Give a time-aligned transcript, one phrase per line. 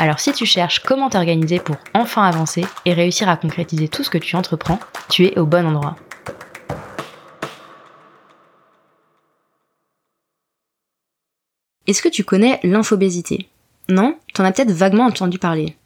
[0.00, 4.08] Alors si tu cherches comment t'organiser pour enfin avancer et réussir à concrétiser tout ce
[4.08, 4.80] que tu entreprends,
[5.10, 5.94] tu es au bon endroit.
[11.86, 13.50] Est-ce que tu connais l'infobésité?
[13.90, 14.16] Non?
[14.32, 15.76] T'en as peut-être vaguement entendu parler.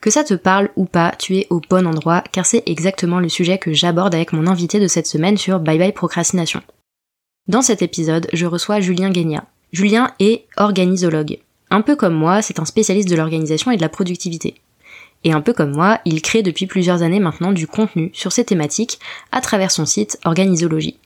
[0.00, 3.28] Que ça te parle ou pas, tu es au bon endroit car c'est exactement le
[3.28, 6.62] sujet que j'aborde avec mon invité de cette semaine sur Bye Bye Procrastination.
[7.46, 9.44] Dans cet épisode, je reçois Julien Guénia.
[9.70, 11.40] Julien est organisologue.
[11.70, 14.54] Un peu comme moi, c'est un spécialiste de l'organisation et de la productivité.
[15.22, 18.44] Et un peu comme moi, il crée depuis plusieurs années maintenant du contenu sur ces
[18.44, 18.98] thématiques
[19.32, 20.98] à travers son site Organisologie.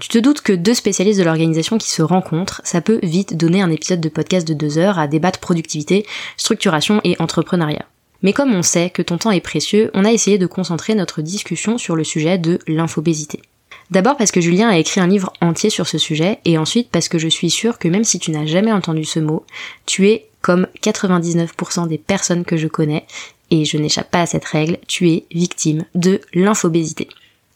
[0.00, 3.62] Tu te doutes que deux spécialistes de l'organisation qui se rencontrent, ça peut vite donner
[3.62, 6.04] un épisode de podcast de deux heures à débattre productivité,
[6.36, 7.86] structuration et entrepreneuriat.
[8.22, 11.22] Mais comme on sait que ton temps est précieux, on a essayé de concentrer notre
[11.22, 13.40] discussion sur le sujet de l'infobésité.
[13.90, 17.08] D'abord parce que Julien a écrit un livre entier sur ce sujet, et ensuite parce
[17.08, 19.44] que je suis sûre que même si tu n'as jamais entendu ce mot,
[19.86, 23.06] tu es, comme 99% des personnes que je connais,
[23.50, 27.08] et je n'échappe pas à cette règle, tu es victime de l'infobésité.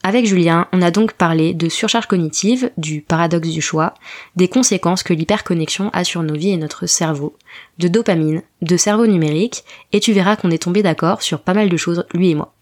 [0.04, 3.94] Avec Julien, on a donc parlé de surcharge cognitive, du paradoxe du choix,
[4.36, 7.36] des conséquences que l'hyperconnexion a sur nos vies et notre cerveau,
[7.78, 11.68] de dopamine, de cerveau numérique, et tu verras qu'on est tombé d'accord sur pas mal
[11.68, 12.54] de choses, lui et moi.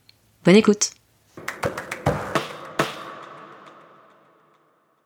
[0.44, 0.92] Bonne écoute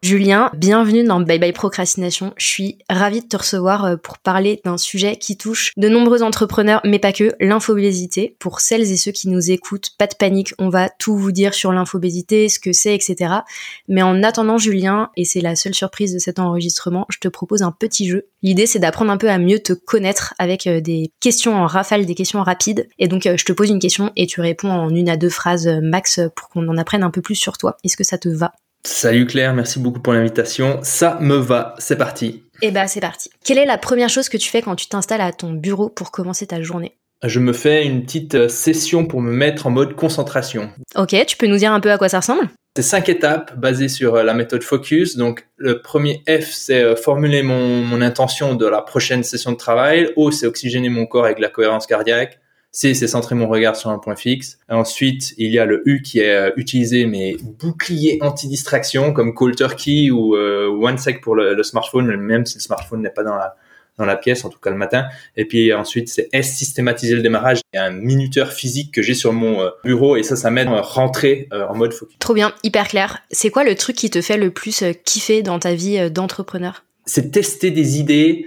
[0.03, 2.33] Julien, bienvenue dans Bye Bye Procrastination.
[2.39, 6.23] Je suis ravie de te recevoir euh, pour parler d'un sujet qui touche de nombreux
[6.23, 8.35] entrepreneurs, mais pas que, l'infobésité.
[8.39, 11.53] Pour celles et ceux qui nous écoutent, pas de panique, on va tout vous dire
[11.53, 13.41] sur l'infobésité, ce que c'est, etc.
[13.89, 17.61] Mais en attendant, Julien, et c'est la seule surprise de cet enregistrement, je te propose
[17.61, 18.27] un petit jeu.
[18.43, 22.07] L'idée, c'est d'apprendre un peu à mieux te connaître avec euh, des questions en rafale,
[22.07, 22.89] des questions rapides.
[22.99, 25.29] Et donc, euh, je te pose une question et tu réponds en une à deux
[25.29, 27.77] phrases max pour qu'on en apprenne un peu plus sur toi.
[27.85, 28.55] Est-ce que ça te va?
[28.83, 30.81] Salut Claire, merci beaucoup pour l'invitation.
[30.83, 32.45] Ça me va, c'est parti.
[32.63, 33.31] Eh ben c'est parti.
[33.45, 36.11] Quelle est la première chose que tu fais quand tu t'installes à ton bureau pour
[36.11, 36.97] commencer ta journée?
[37.23, 40.71] Je me fais une petite euh, session pour me mettre en mode concentration.
[40.97, 42.49] Ok, tu peux nous dire un peu à quoi ça ressemble?
[42.75, 45.17] C'est cinq étapes basées sur euh, la méthode Focus.
[45.17, 49.59] Donc le premier F, c'est euh, formuler mon, mon intention de la prochaine session de
[49.59, 50.11] travail.
[50.17, 52.41] O, c'est oxygéner mon corps avec la cohérence cardiaque.
[52.73, 54.59] C, c'est centrer mon regard sur un point fixe.
[54.69, 59.57] ensuite, il y a le U qui est euh, utiliser mes boucliers anti-distraction comme Cold
[59.57, 63.57] Turkey ou euh, OneSec pour le, smartphone, même si le smartphone n'est pas dans la
[63.99, 65.09] dans la pièce, en tout cas le matin.
[65.37, 67.61] Et puis ensuite, c'est S, systématiser le démarrage.
[67.75, 70.51] Il y a un minuteur physique que j'ai sur mon euh, bureau et ça, ça
[70.51, 72.17] m'aide à rentrer en mode focus.
[72.19, 73.19] Trop bien, hyper clair.
[73.31, 76.85] C'est quoi le truc qui te fait le plus kiffer dans ta vie d'entrepreneur?
[77.05, 78.47] C'est tester des idées,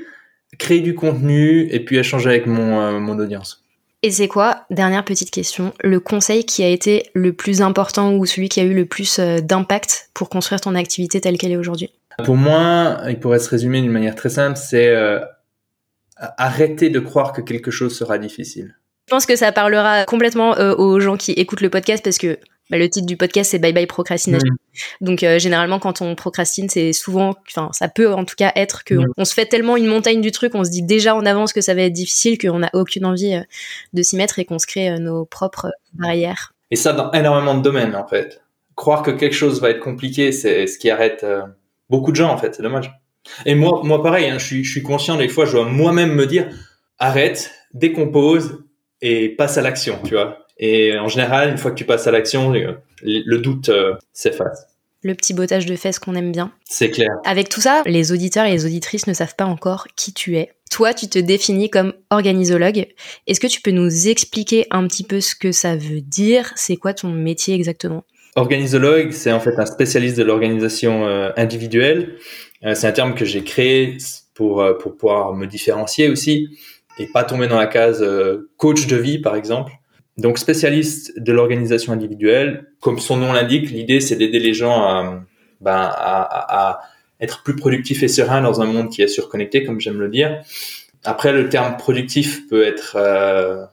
[0.58, 3.63] créer du contenu et puis échanger avec mon, mon audience.
[4.06, 8.26] Et c'est quoi, dernière petite question, le conseil qui a été le plus important ou
[8.26, 11.58] celui qui a eu le plus euh, d'impact pour construire ton activité telle qu'elle est
[11.58, 11.90] aujourd'hui?
[12.26, 15.22] Pour moi, il pourrait se résumer d'une manière très simple, c'est euh,
[16.18, 18.76] arrêter de croire que quelque chose sera difficile.
[19.08, 22.38] Je pense que ça parlera complètement euh, aux gens qui écoutent le podcast parce que
[22.70, 24.56] bah, le titre du podcast c'est Bye Bye Procrastination.
[25.02, 28.84] Donc euh, généralement quand on procrastine, c'est souvent, enfin ça peut en tout cas être
[28.84, 29.14] que mm.
[29.18, 31.62] on, se fait tellement une montagne du truc, on se dit déjà en avance que
[31.62, 33.42] ça va être difficile, qu'on n'a aucune envie euh,
[33.94, 36.54] de s'y mettre et qu'on se crée euh, nos propres barrières.
[36.72, 38.42] Et ça dans énormément de domaines en fait.
[38.76, 41.24] Croire que quelque chose va être compliqué, c'est ce qui arrête
[41.92, 42.56] beaucoup de gens en fait.
[42.56, 42.92] C'est dommage.
[43.46, 46.14] Et moi, moi pareil, hein, je, suis, je suis conscient des fois, je dois moi-même
[46.14, 46.50] me dire
[46.98, 48.64] arrête, décompose
[49.02, 50.43] et passe à l'action, tu vois.
[50.58, 54.68] Et en général, une fois que tu passes à l'action, le, doute euh, s'efface.
[55.02, 56.54] Le petit bottage de fesses qu'on aime bien.
[56.66, 57.10] C'est clair.
[57.26, 60.54] Avec tout ça, les auditeurs et les auditrices ne savent pas encore qui tu es.
[60.72, 62.88] Toi, tu te définis comme organisologue.
[63.28, 66.54] Est-ce que tu peux nous expliquer un petit peu ce que ça veut dire?
[66.56, 68.06] C'est quoi ton métier exactement?
[68.36, 72.16] Organisologue, c'est en fait un spécialiste de l'organisation euh, individuelle.
[72.64, 73.98] Euh, c'est un terme que j'ai créé
[74.34, 76.58] pour, pour pouvoir me différencier aussi
[76.98, 78.04] et pas tomber dans la case
[78.58, 79.74] coach de vie, par exemple.
[80.18, 85.24] Donc spécialiste de l'organisation individuelle, comme son nom l'indique, l'idée c'est d'aider les gens à,
[85.60, 86.82] ben, à, à,
[87.20, 90.42] être plus productifs et sereins dans un monde qui est surconnecté, comme j'aime le dire.
[91.04, 93.66] Après, le terme productif peut être euh,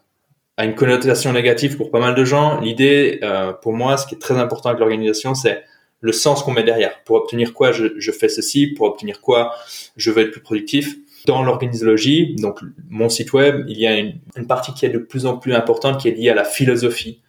[0.56, 2.60] à une connotation négative pour pas mal de gens.
[2.60, 5.64] L'idée, euh, pour moi, ce qui est très important avec l'organisation, c'est
[6.00, 7.02] le sens qu'on met derrière.
[7.04, 8.69] Pour obtenir quoi, je, je fais ceci.
[8.69, 9.54] Pour obtenir quoi,
[9.96, 10.96] je veux être plus productif
[11.30, 14.18] dans l'organisologie, donc mon site web, il y a une,
[14.48, 17.20] partie qui est de plus en plus importante qui est liée à la philosophie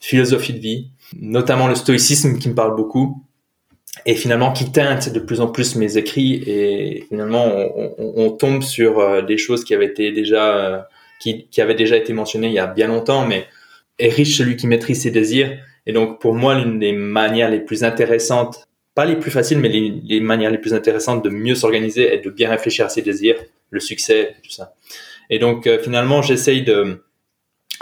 [0.00, 3.24] philosophie de vie, notamment le stoïcisme qui me parle beaucoup
[4.04, 7.46] et finalement qui teinte de plus en plus mes écrits et finalement
[7.98, 10.78] on, tombe sur euh, des choses qui avaient déjà euh,
[11.20, 13.46] qui, qui déjà été mentionnées il y a bien longtemps mais
[13.98, 17.60] est riche celui qui maîtrise ses désirs et donc pour moi l'une des manières les
[17.60, 18.67] plus intéressantes
[18.98, 22.18] pas les plus faciles mais les, les manières les plus intéressantes de mieux s'organiser est
[22.18, 23.38] de bien réfléchir à ses désirs
[23.70, 24.74] le succès tout ça
[25.30, 26.80] et donc euh, finalement j'essaye de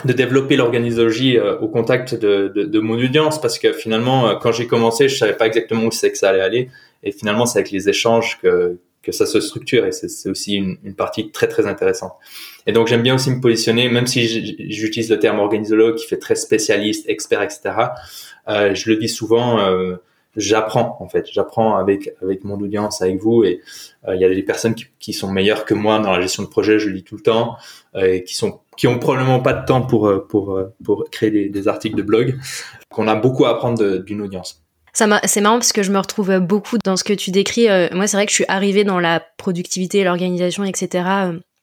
[0.04, 4.34] de développer l'organisologie euh, au contact de, de, de, mon audience parce que finalement, euh,
[4.34, 6.68] quand j'ai commencé, je savais pas exactement où c'est que ça allait aller.
[7.02, 10.76] Et finalement, c'est avec les échanges que, que ça se structure et c'est aussi une,
[10.84, 12.12] une, partie très très intéressante.
[12.66, 14.26] Et donc j'aime bien aussi me positionner, même si
[14.68, 17.60] j'utilise le terme organisologue qui fait très spécialiste, expert, etc.
[18.48, 19.96] Euh, je le dis souvent, euh,
[20.37, 23.61] j'apprends en fait, j'apprends avec avec mon audience, avec vous et
[24.06, 26.43] euh, il y a des personnes qui, qui, sont meilleures que moi dans la gestion
[26.43, 27.56] de projet, je le dis tout le temps,
[27.94, 31.49] euh, et qui sont qui ont probablement pas de temps pour euh, pour pour créer
[31.49, 32.38] des, articles de blog,
[32.91, 34.62] qu'on a beaucoup à apprendre d'une audience.
[34.93, 37.67] Ça c'est marrant parce que je me retrouve beaucoup dans ce que tu décris.
[37.93, 41.05] moi, c'est vrai que je suis arrivée dans la productivité, l'organisation, etc.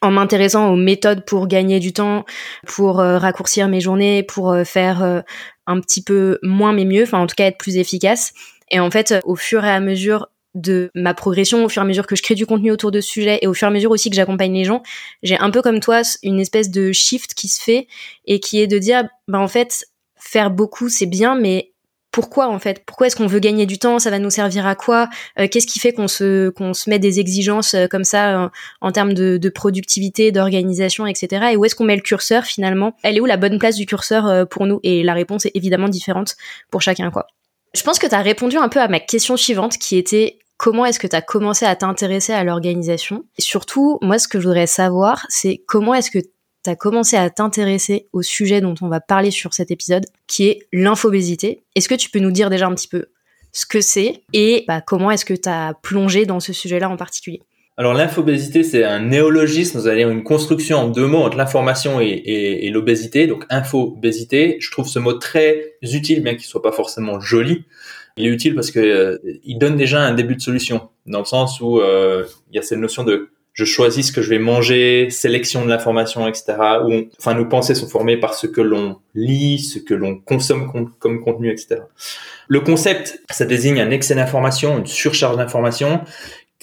[0.02, 2.25] en m'intéressant aux méthodes pour gagner du temps,
[2.68, 5.24] pour raccourcir mes journées, pour faire
[5.66, 8.34] un petit peu moins mais mieux, enfin en tout cas être plus efficace.
[8.74, 11.88] Et en fait, au fur et à mesure de ma progression, au fur et à
[11.88, 13.74] mesure que je crée du contenu autour de ce sujet et au fur et à
[13.74, 14.81] mesure aussi que j'accompagne les gens,
[15.22, 17.88] j'ai un peu comme toi une espèce de shift qui se fait
[18.25, 19.86] et qui est de dire, bah en fait,
[20.16, 21.72] faire beaucoup c'est bien, mais
[22.12, 22.84] pourquoi en fait?
[22.84, 24.00] Pourquoi est-ce qu'on veut gagner du temps?
[24.00, 25.08] Ça va nous servir à quoi?
[25.40, 28.50] Euh, Qu'est-ce qui fait qu'on se qu'on se met des exigences euh, comme ça euh,
[28.81, 31.50] en termes de, de productivité, d'organisation, etc.
[31.54, 32.96] Et où est-ce qu'on met le curseur finalement?
[33.04, 34.80] Elle est où la bonne place du curseur pour nous?
[34.81, 36.36] Et la réponse est évidemment différente
[36.72, 37.28] pour chacun quoi.
[37.74, 40.86] Je pense que tu as répondu un peu à ma question suivante qui était comment
[40.86, 43.25] est-ce que tu as commencé à t'intéresser à l'organisation?
[43.38, 47.18] Et surtout, moi, ce que je voudrais savoir, c'est comment est-ce que tu as commencé
[47.18, 51.64] à t'intéresser au sujet dont on va parler sur cet épisode, qui est l'infobésité.
[51.75, 53.08] Est-ce que tu peux nous dire déjà un petit peu
[53.52, 56.98] ce que c'est et bah, comment est-ce que tu as plongé dans ce sujet-là en
[56.98, 57.42] particulier?
[57.75, 62.00] Alors l'infobésité, c'est un néologisme, vous allez dire une construction en deux mots entre l'information
[62.00, 63.25] et l'obésité.
[63.25, 67.66] Donc infobésité, je trouve ce mot très utile, bien qu'il soit pas forcément joli.
[68.18, 71.25] Il est utile parce que euh, il donne déjà un début de solution, dans le
[71.25, 74.40] sens où euh, il y a cette notion de je choisis ce que je vais
[74.40, 76.56] manger, sélection de l'information, etc.
[76.86, 80.72] Où enfin nos pensées sont formées par ce que l'on lit, ce que l'on consomme
[81.00, 81.81] comme contenu, etc.
[82.48, 86.02] Le concept, ça désigne un excès d'information, une surcharge d'information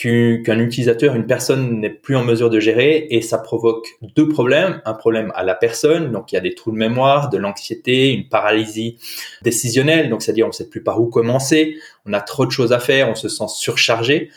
[0.01, 3.87] qu'un utilisateur, une personne n'est plus en mesure de gérer et ça provoque
[4.17, 4.81] deux problèmes.
[4.87, 8.11] Un problème à la personne, donc il y a des trous de mémoire, de l'anxiété,
[8.11, 8.97] une paralysie
[9.43, 11.77] décisionnelle, donc c'est-à-dire on ne sait plus par où commencer,
[12.07, 14.31] on a trop de choses à faire, on se sent surchargé.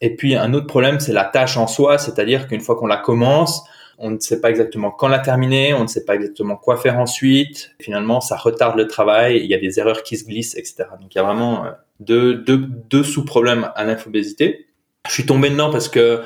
[0.00, 2.96] Et puis un autre problème, c'est la tâche en soi, c'est-à-dire qu'une fois qu'on la
[2.96, 3.62] commence,
[3.98, 6.98] on ne sait pas exactement quand la terminer, on ne sait pas exactement quoi faire
[6.98, 7.70] ensuite.
[7.78, 10.86] Finalement, ça retarde le travail, il y a des erreurs qui se glissent, etc.
[11.00, 11.70] Donc il y a vraiment euh,
[12.00, 14.66] deux, deux, deux sous-problèmes à l'infobésité.
[15.06, 16.22] Je suis tombé dedans parce que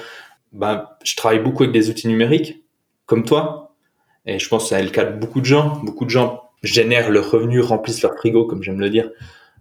[0.52, 2.62] bah, je travaille beaucoup avec des outils numériques,
[3.06, 3.74] comme toi,
[4.26, 5.80] et je pense que c'est le cas de beaucoup de gens.
[5.82, 9.10] Beaucoup de gens génèrent leur revenu, remplissent leur frigo, comme j'aime le dire,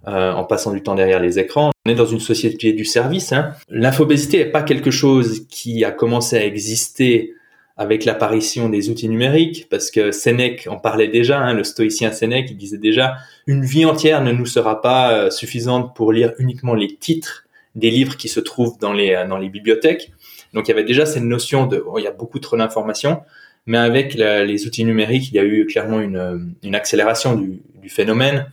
[0.08, 1.72] euh, en passant du temps derrière les écrans.
[1.86, 3.32] On est dans une société du service.
[3.32, 3.54] Hein.
[3.70, 7.34] L'infobésité n'est pas quelque chose qui a commencé à exister
[7.78, 12.50] avec l'apparition des outils numériques, parce que Sénèque en parlait déjà, hein, le stoïcien Sénèque,
[12.50, 16.74] il disait déjà, une vie entière ne nous sera pas euh, suffisante pour lire uniquement
[16.74, 17.47] les titres
[17.78, 20.12] des livres qui se trouvent dans les, dans les bibliothèques.
[20.54, 23.22] Donc il y avait déjà cette notion de, il y a beaucoup trop d'informations,
[23.66, 27.90] mais avec les outils numériques, il y a eu clairement une, une accélération du, du
[27.90, 28.48] phénomène,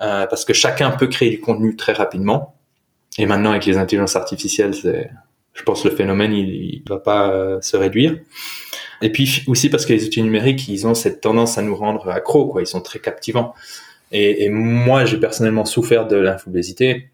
[0.00, 2.54] euh, parce que chacun peut créer du contenu très rapidement.
[3.18, 7.30] Et maintenant, avec les intelligences artificielles, je pense que le phénomène, il ne va pas
[7.30, 8.18] euh, se réduire.
[9.00, 12.08] Et puis aussi parce que les outils numériques, ils ont cette tendance à nous rendre
[12.10, 12.60] accros, quoi.
[12.60, 13.54] Ils sont très captivants.
[14.12, 17.10] Et moi, j'ai personnellement souffert de l'infobésité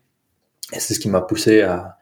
[0.73, 1.99] et c'est ce qui m'a poussé à,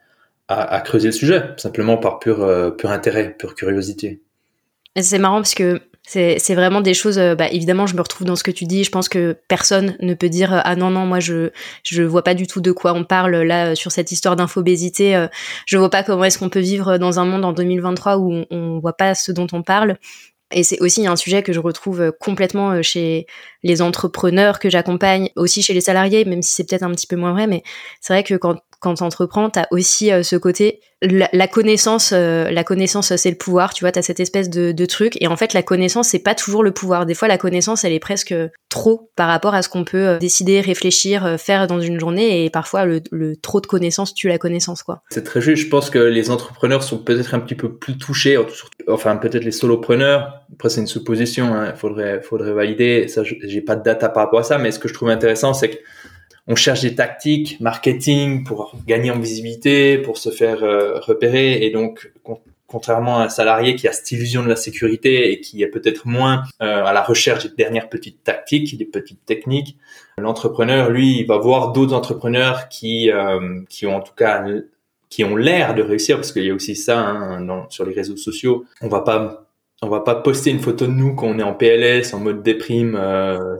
[0.47, 4.21] à, creuser le sujet, simplement par pur, euh, pur intérêt, pure curiosité.
[4.99, 7.17] C'est marrant parce que c'est vraiment des choses.
[7.17, 8.83] Euh, bah, évidemment, je me retrouve dans ce que tu dis.
[8.83, 11.51] Je pense que personne ne peut dire ah non non moi je
[11.83, 15.15] je vois pas du tout de quoi on parle là sur cette histoire d'infobésité.
[15.15, 15.27] Euh,
[15.65, 18.45] je vois pas comment est-ce qu'on peut vivre dans un monde en 2023 où on,
[18.51, 19.97] on voit pas ce dont on parle.
[20.51, 23.25] Et c'est aussi un sujet que je retrouve euh, complètement euh, chez
[23.63, 27.15] les entrepreneurs que j'accompagne, aussi chez les salariés, même si c'est peut-être un petit peu
[27.15, 27.63] moins vrai, mais
[27.99, 32.51] c'est vrai que quand, quand tu entreprends, tu as aussi ce côté la, connaissance, euh,
[32.51, 33.73] la connaissance, c'est le pouvoir.
[33.73, 35.17] Tu vois, t'as cette espèce de, truc.
[35.21, 37.05] Et en fait, la connaissance, c'est pas toujours le pouvoir.
[37.05, 38.33] Des fois, la connaissance, elle est presque
[38.69, 42.45] trop par rapport à ce qu'on peut euh, décider, réfléchir, euh, faire dans une journée.
[42.45, 43.01] Et parfois, le,
[43.41, 45.01] trop de connaissance tue la connaissance, quoi.
[45.09, 45.63] C'est très juste.
[45.63, 48.37] Je pense que les entrepreneurs sont peut-être un petit peu plus touchés.
[48.87, 50.41] Enfin, peut-être les solopreneurs.
[50.53, 51.53] Après, c'est une supposition.
[51.53, 51.73] Hein.
[51.75, 53.07] Faudrait, faudrait valider.
[53.07, 54.57] Ça, j'ai pas de data par rapport à ça.
[54.57, 55.77] Mais ce que je trouve intéressant, c'est que
[56.51, 61.69] on cherche des tactiques marketing pour gagner en visibilité, pour se faire euh, repérer et
[61.69, 62.11] donc
[62.67, 66.05] contrairement à un salarié qui a cette illusion de la sécurité et qui est peut-être
[66.05, 69.77] moins euh, à la recherche des dernières petites tactiques, des petites techniques,
[70.17, 74.45] l'entrepreneur lui il va voir d'autres entrepreneurs qui euh, qui ont en tout cas
[75.09, 78.17] qui ont l'air de réussir parce qu'il y a aussi ça hein, sur les réseaux
[78.17, 78.65] sociaux.
[78.81, 79.47] On va pas
[79.81, 82.43] on va pas poster une photo de nous quand on est en PLS en mode
[82.43, 82.99] déprime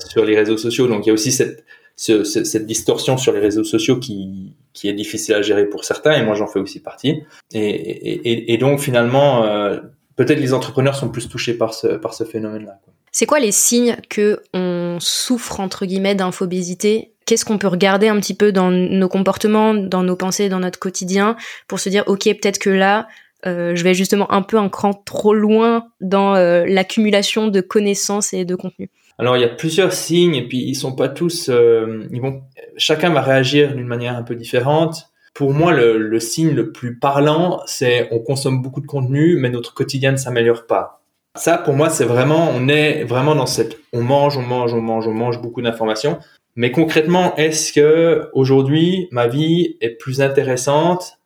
[0.05, 0.87] sur les réseaux sociaux.
[0.87, 1.65] Donc il y a aussi cette
[2.01, 6.35] cette distorsion sur les réseaux sociaux qui, est difficile à gérer pour certains, et moi
[6.35, 7.23] j'en fais aussi partie.
[7.53, 9.79] Et, donc finalement, euh,
[10.15, 12.79] peut-être les entrepreneurs sont plus touchés par ce, phénomène-là.
[13.11, 17.11] C'est quoi les signes que on souffre entre guillemets d'infobésité?
[17.25, 20.79] Qu'est-ce qu'on peut regarder un petit peu dans nos comportements, dans nos pensées, dans notre
[20.79, 21.35] quotidien,
[21.67, 23.07] pour se dire ok peut-être que là
[23.45, 28.33] euh, je vais justement un peu un cran trop loin dans euh, l'accumulation de connaissances
[28.33, 28.89] et de contenu.
[29.21, 32.41] Alors il y a plusieurs signes et puis ils sont pas tous, euh, ils vont,
[32.75, 35.09] chacun va réagir d'une manière un peu différente.
[35.35, 39.51] Pour moi, le, le signe le plus parlant, c'est on consomme beaucoup de contenu, mais
[39.51, 41.03] notre quotidien ne s'améliore pas.
[41.35, 44.81] Ça, pour moi, c'est vraiment, on est vraiment dans cette, on mange, on mange, on
[44.81, 46.17] mange, on mange beaucoup d'informations.
[46.55, 51.19] Mais concrètement, est-ce que aujourd'hui ma vie est plus intéressante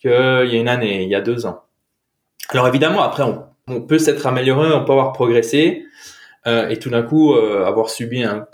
[0.00, 1.60] qu'il y a une année, il y a deux ans?
[2.48, 5.84] Alors évidemment, après, on, on peut s'être amélioré, on peut avoir progressé.
[6.46, 8.46] Euh, et tout d'un coup euh, avoir subi un,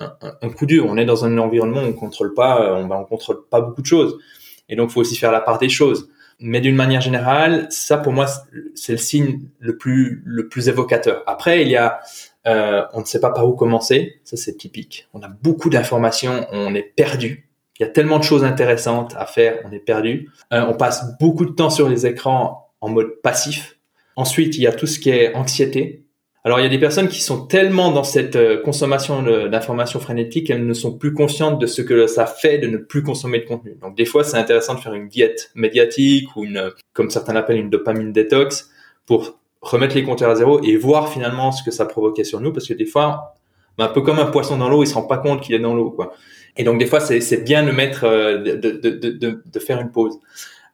[0.43, 0.85] un, coup dur.
[0.87, 3.81] On est dans un environnement où on contrôle pas, euh, on, on contrôle pas beaucoup
[3.81, 4.19] de choses.
[4.69, 6.11] Et donc, faut aussi faire la part des choses.
[6.41, 8.27] Mais d'une manière générale, ça pour moi,
[8.75, 11.25] c'est le signe le plus le plus évocateur.
[11.27, 11.99] Après, il y a,
[12.47, 14.21] euh, on ne sait pas par où commencer.
[14.25, 15.09] Ça, c'est typique.
[15.15, 17.49] On a beaucoup d'informations, on est perdu.
[17.79, 20.31] Il y a tellement de choses intéressantes à faire, on est perdu.
[20.53, 23.79] Euh, on passe beaucoup de temps sur les écrans en mode passif.
[24.15, 26.05] Ensuite, il y a tout ce qui est anxiété.
[26.45, 30.47] Alors il y a des personnes qui sont tellement dans cette euh, consommation d'informations frénétiques
[30.47, 33.45] qu'elles ne sont plus conscientes de ce que ça fait de ne plus consommer de
[33.45, 33.77] contenu.
[33.83, 37.59] Donc des fois c'est intéressant de faire une diète médiatique ou une, comme certains l'appellent,
[37.59, 38.71] une dopamine détox
[39.05, 42.53] pour remettre les compteurs à zéro et voir finalement ce que ça provoquait sur nous
[42.53, 43.35] parce que des fois
[43.77, 45.61] ben, un peu comme un poisson dans l'eau il se rend pas compte qu'il est
[45.61, 46.13] dans l'eau quoi.
[46.57, 49.91] Et donc des fois c'est bien de mettre euh, de, de, de, de, faire une
[49.91, 50.19] pause.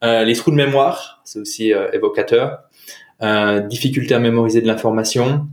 [0.02, 2.63] Euh, les trous de mémoire c'est aussi évocateur
[3.69, 5.47] difficulté à mémoriser de l'information,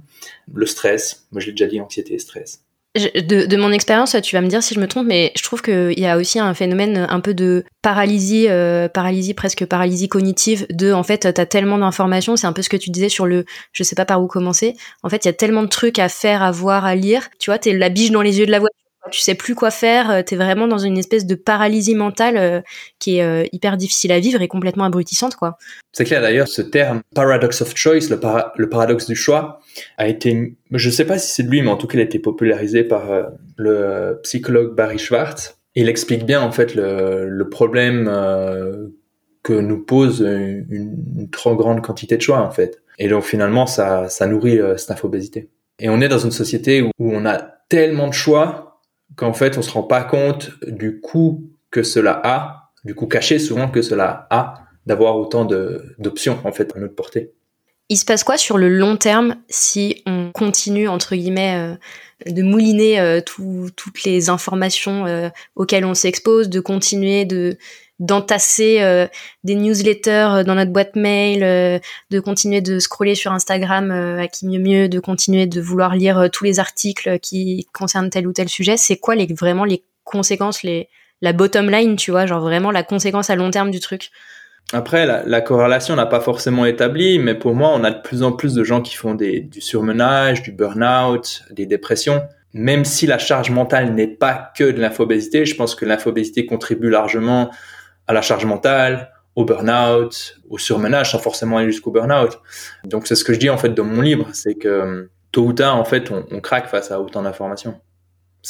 [0.54, 1.28] le stress.
[1.32, 2.64] Moi, je l'ai déjà dit, anxiété et stress.
[2.94, 5.62] De, de, mon expérience, tu vas me dire si je me trompe, mais je trouve
[5.62, 10.68] qu'il y a aussi un phénomène un peu de paralysie, euh, paralysie presque paralysie cognitive.
[10.70, 13.46] De, en fait, t'as tellement d'informations, c'est un peu ce que tu disais sur le,
[13.72, 14.76] je sais pas par où commencer.
[15.04, 17.30] En fait, il y a tellement de trucs à faire, à voir, à lire.
[17.40, 19.72] Tu vois, t'es la biche dans les yeux de la voiture tu sais plus quoi
[19.72, 22.62] faire, euh, t'es vraiment dans une espèce de paralysie mentale euh,
[23.00, 25.58] qui est euh, hyper difficile à vivre et complètement abrutissante, quoi.
[25.92, 29.60] C'est clair d'ailleurs, ce terme paradox of choice, le, paradoxe du choix,
[29.98, 32.04] a été, je sais pas si c'est de lui, mais en tout cas, il a
[32.04, 33.10] été popularisé par
[33.58, 35.58] le psychologue Barry Schwartz.
[35.76, 38.06] Il explique bien en fait le, problème
[39.44, 42.82] que nous pose une, trop grande quantité de choix en fait.
[43.00, 45.50] Et donc finalement, ça, ça nourrit cette infobésité.
[45.80, 48.71] Et on est dans une société où on a tellement de choix
[49.16, 53.40] qu'en fait, on se rend pas compte du coût que cela a, du coût caché
[53.40, 57.32] souvent que cela a d'avoir autant d'options en fait à notre portée.
[57.90, 62.42] Il se passe quoi sur le long terme si on continue entre guillemets euh, de
[62.42, 67.58] mouliner euh, toutes les informations euh, auxquelles on s'expose, de continuer de
[68.02, 69.08] d'entasser euh,
[69.44, 71.80] des newsletters euh, dans notre boîte mail, euh,
[72.10, 76.30] de continuer de scroller sur Instagram à qui mieux mieux, de continuer de vouloir lire
[76.34, 80.64] tous les articles qui concernent tel ou tel sujet, c'est quoi les, vraiment les conséquences,
[80.64, 80.90] les,
[81.22, 84.10] la bottom line, tu vois, genre vraiment la conséquence à long terme du truc?
[84.74, 88.24] Après, la, la corrélation n'a pas forcément établi, mais pour moi, on a de plus
[88.24, 92.24] en plus de gens qui font des, du surmenage, du burn-out, des dépressions.
[92.54, 96.90] Même si la charge mentale n'est pas que de l'infobésité, je pense que l'infobésité contribue
[96.90, 97.52] largement
[98.08, 102.40] à la charge mentale, au burn-out, au surmenage, sans forcément aller jusqu'au burn-out.
[102.84, 105.54] Donc c'est ce que je dis en fait dans mon livre, c'est que tôt ou
[105.54, 107.80] tard en fait on, craque face à autant d'informations.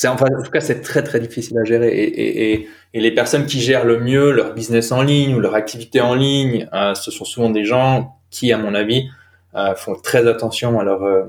[0.06, 3.86] Enfin, en tout cas c'est très très difficile à gérer et, les personnes qui gèrent
[3.86, 7.50] le mieux leur business en ligne ou leur activité en ligne, euh, ce sont souvent
[7.50, 9.10] des gens qui, à mon avis,
[9.54, 11.24] euh, font très attention à leur euh,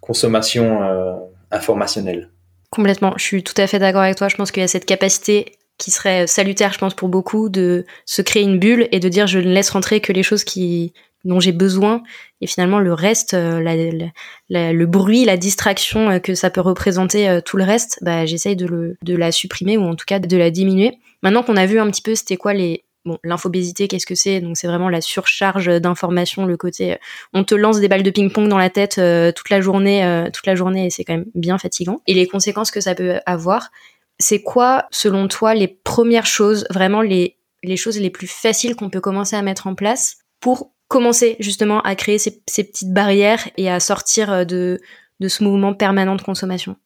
[0.00, 1.14] consommation euh,
[1.50, 2.30] informationnelle.
[2.70, 4.28] Complètement, je suis tout à fait d'accord avec toi.
[4.28, 7.86] Je pense qu'il y a cette capacité qui serait salutaire, je pense, pour beaucoup, de
[8.04, 10.92] se créer une bulle et de dire je ne laisse rentrer que les choses qui
[11.24, 12.02] dont j'ai besoin.
[12.40, 17.40] Et finalement le reste euh, le bruit la distraction euh, que ça peut représenter euh,
[17.40, 20.50] tout le reste bah j'essaye de de la supprimer ou en tout cas de la
[20.50, 20.98] diminuer.
[21.22, 24.40] Maintenant qu'on a vu un petit peu c'était quoi les bon l'infobésité qu'est-ce que c'est
[24.40, 26.96] donc c'est vraiment la surcharge d'informations le côté
[27.32, 29.00] on te lance des balles de ping-pong dans la tête
[29.34, 32.00] toute la journée toute la journée et c'est quand même bien fatigant.
[32.06, 33.70] Et les conséquences que ça peut avoir
[34.18, 38.90] c'est quoi selon toi les premières choses vraiment les les choses les plus faciles qu'on
[38.90, 43.70] peut commencer à mettre en place pour commencer justement à créer ces, petites barrières et
[43.70, 44.78] à sortir euh, de,
[45.20, 46.76] de ce mouvement permanent de consommation?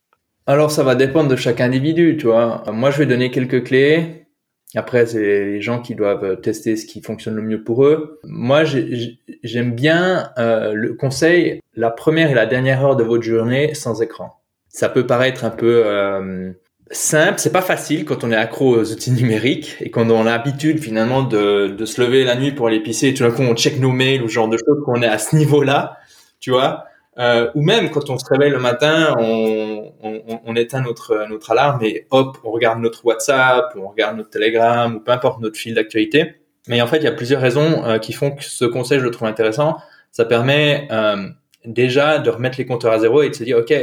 [0.47, 2.65] Alors ça va dépendre de chaque individu, tu vois.
[2.73, 4.27] Moi je vais donner quelques clés.
[4.75, 8.19] Après c'est les gens qui doivent tester ce qui fonctionne le mieux pour eux.
[8.25, 13.75] Moi j'aime bien euh, le conseil, la première et la dernière heure de votre journée
[13.75, 14.41] sans écran.
[14.69, 16.53] Ça peut paraître un peu euh,
[16.93, 20.31] simple, c'est pas facile quand on est accro aux outils numériques et quand on a
[20.31, 23.43] l'habitude finalement de, de, se lever la nuit pour aller pisser et tout d'un coup
[23.43, 25.99] on check nos mails ou ce genre de choses qu'on est à ce niveau-là,
[26.41, 26.85] tu vois.
[27.19, 31.51] Euh, ou même quand on se réveille le matin, on, on, on, éteint notre, notre
[31.51, 35.59] alarme et hop, on regarde notre WhatsApp, on regarde notre Telegram ou peu importe notre
[35.59, 36.37] fil d'actualité.
[36.69, 39.05] Mais en fait, il y a plusieurs raisons euh, qui font que ce conseil, je
[39.05, 39.77] le trouve intéressant.
[40.11, 41.29] Ça permet euh,
[41.67, 43.75] déjà de remettre les compteurs à zéro et de se dire, OK,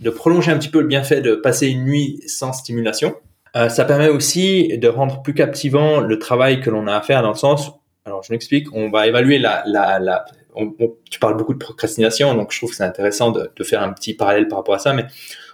[0.00, 3.14] de prolonger un petit peu le bienfait de passer une nuit sans stimulation.
[3.56, 7.22] Euh, ça permet aussi de rendre plus captivant le travail que l'on a à faire
[7.22, 7.72] dans le sens,
[8.06, 10.24] alors je m'explique, on va évaluer la, la, la
[10.54, 10.72] on,
[11.10, 13.92] tu parles beaucoup de procrastination, donc je trouve que c'est intéressant de, de, faire un
[13.92, 15.06] petit parallèle par rapport à ça, mais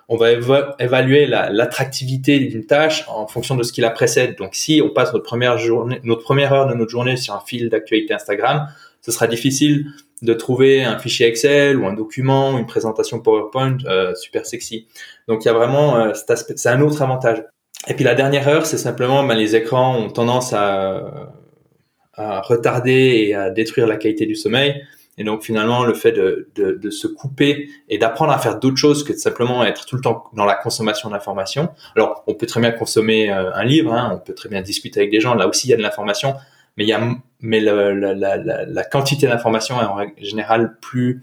[0.09, 0.33] on va
[0.79, 4.37] évaluer l'attractivité d'une tâche en fonction de ce qui la précède.
[4.37, 7.41] Donc si on passe notre première journée, notre première heure de notre journée sur un
[7.41, 8.69] fil d'actualité Instagram,
[9.01, 9.87] ce sera difficile
[10.23, 14.87] de trouver un fichier Excel ou un document, une présentation PowerPoint euh, super sexy.
[15.29, 17.45] Donc il y a vraiment euh, cet aspect, c'est un autre avantage.
[17.89, 21.33] Et puis la dernière heure, c'est simplement ben, les écrans ont tendance à,
[22.15, 24.81] à, retarder et à détruire la qualité du sommeil.
[25.19, 28.77] Et donc finalement, le fait de, de, de se couper et d'apprendre à faire d'autres
[28.77, 31.69] choses que de simplement être tout le temps dans la consommation d'informations.
[31.97, 35.01] Alors, on peut très bien consommer euh, un livre, hein, on peut très bien discuter
[35.01, 35.35] avec des gens.
[35.35, 36.35] Là aussi, il y a de l'information,
[36.77, 37.01] mais y a
[37.43, 41.23] mais la, la, la, quantité d'informations est en général plus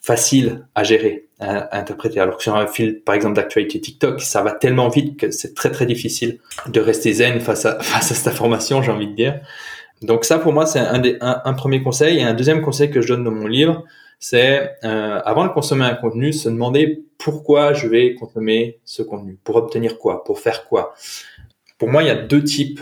[0.00, 2.20] facile à gérer, à, interpréter.
[2.20, 5.54] Alors que sur un fil, par exemple, d'actualité TikTok, ça va tellement vite que c'est
[5.54, 6.38] très très difficile
[6.68, 9.40] de rester zen face à, face à cette information, j'ai envie de dire.
[10.02, 12.18] Donc ça, pour moi, c'est un, un, un, premier conseil.
[12.18, 13.82] Et un deuxième conseil que je donne dans mon livre,
[14.20, 19.38] c'est euh, avant de consommer un contenu, se demander pourquoi je vais consommer ce contenu,
[19.42, 20.94] pour obtenir quoi, pour faire quoi?
[21.78, 22.80] Pour moi, il y a deux types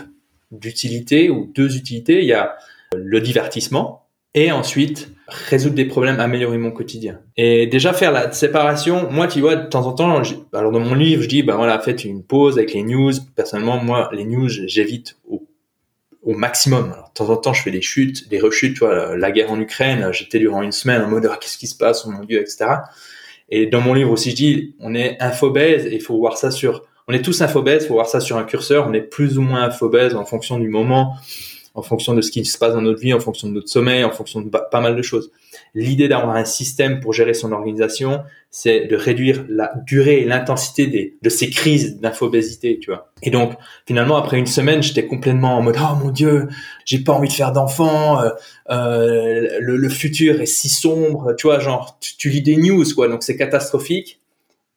[0.59, 2.21] d'utilité ou deux utilités.
[2.21, 2.55] Il y a
[2.95, 7.19] le divertissement et ensuite résoudre des problèmes, améliorer mon quotidien.
[7.35, 10.21] Et déjà faire la séparation, moi tu vois, de temps en temps,
[10.53, 13.13] alors dans mon livre je dis, ben voilà, faites une pause avec les news.
[13.35, 15.47] Personnellement, moi les news j'évite au,
[16.21, 16.91] au maximum.
[16.91, 19.51] Alors, de temps en temps je fais des chutes, des rechutes, tu vois, la, guerre
[19.51, 22.23] en Ukraine, j'étais durant une semaine en mode, ah, qu'est-ce qui se passe, oh mon
[22.23, 22.65] dieu, etc.
[23.49, 26.51] Et dans mon livre aussi je dis, on est infobèse et il faut voir ça
[26.51, 29.41] sur on est tous infobèses, faut voir ça sur un curseur, on est plus ou
[29.41, 31.15] moins infobèse en fonction du moment,
[31.75, 34.03] en fonction de ce qui se passe dans notre vie, en fonction de notre sommeil,
[34.05, 35.31] en fonction de pas mal de choses.
[35.73, 40.87] L'idée d'avoir un système pour gérer son organisation, c'est de réduire la durée et l'intensité
[40.87, 43.11] des, de ces crises d'infobésité, tu vois.
[43.21, 43.53] Et donc,
[43.85, 46.47] finalement, après une semaine, j'étais complètement en mode, oh mon dieu,
[46.85, 48.29] j'ai pas envie de faire d'enfant, euh,
[48.71, 52.85] euh le, le, futur est si sombre, tu vois, genre, tu, tu lis des news,
[52.95, 54.21] quoi, donc c'est catastrophique.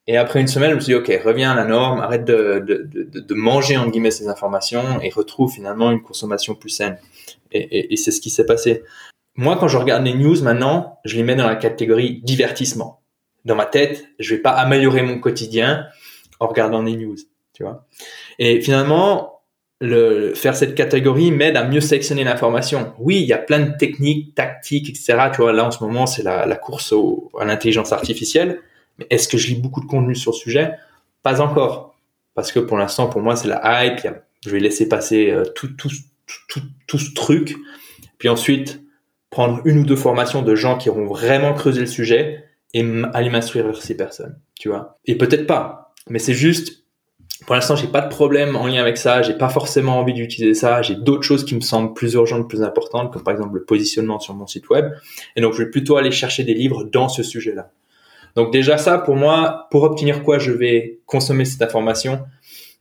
[0.09, 2.63] Et après une semaine, je me suis dit, OK, reviens à la norme, arrête de,
[2.65, 6.97] de, de, de manger, en guillemets, ces informations et retrouve finalement une consommation plus saine.
[7.51, 8.81] Et, et, et c'est ce qui s'est passé.
[9.35, 13.01] Moi, quand je regarde les news maintenant, je les mets dans la catégorie divertissement.
[13.45, 15.85] Dans ma tête, je vais pas améliorer mon quotidien
[16.39, 17.17] en regardant les news,
[17.53, 17.85] tu vois.
[18.39, 19.43] Et finalement,
[19.79, 22.93] le, faire cette catégorie m'aide à mieux sélectionner l'information.
[22.97, 25.29] Oui, il y a plein de techniques, tactiques, etc.
[25.31, 28.59] Tu vois, là, en ce moment, c'est la, la course au, à l'intelligence artificielle
[28.99, 30.73] mais est-ce que je lis beaucoup de contenu sur le sujet?
[31.23, 31.95] Pas encore.
[32.35, 34.07] Parce que pour l'instant, pour moi, c'est la hype.
[34.45, 35.89] Je vais laisser passer euh, tout, tout,
[36.47, 37.55] tout, tout, ce truc.
[38.17, 38.81] Puis ensuite,
[39.29, 43.29] prendre une ou deux formations de gens qui auront vraiment creusé le sujet et aller
[43.29, 44.37] m'instruire ces personnes.
[44.57, 45.93] Tu vois Et peut-être pas.
[46.09, 46.85] Mais c'est juste,
[47.45, 49.21] pour l'instant, j'ai pas de problème en lien avec ça.
[49.21, 50.81] J'ai pas forcément envie d'utiliser ça.
[50.81, 54.19] J'ai d'autres choses qui me semblent plus urgentes, plus importantes, comme par exemple le positionnement
[54.19, 54.91] sur mon site web.
[55.35, 57.71] Et donc, je vais plutôt aller chercher des livres dans ce sujet-là.
[58.35, 62.21] Donc déjà ça, pour moi, pour obtenir quoi je vais consommer cette information,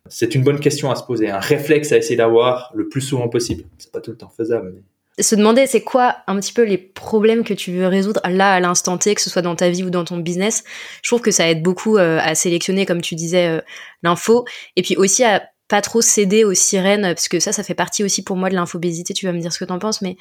[0.09, 3.29] c'est une bonne question à se poser, un réflexe à essayer d'avoir le plus souvent
[3.29, 3.65] possible.
[3.79, 4.83] C'est pas tout le temps faisable.
[5.21, 8.61] Se demander c'est quoi un petit peu les problèmes que tu veux résoudre là à
[8.61, 10.63] l'instant T, que ce soit dans ta vie ou dans ton business?
[11.03, 13.61] Je trouve que ça aide beaucoup euh, à sélectionner, comme tu disais, euh,
[14.05, 14.45] l'info,
[14.77, 18.03] et puis aussi à pas trop céder aux sirènes, parce que ça, ça fait partie
[18.03, 20.17] aussi pour moi de l'infobésité, tu vas me dire ce que t'en penses, mais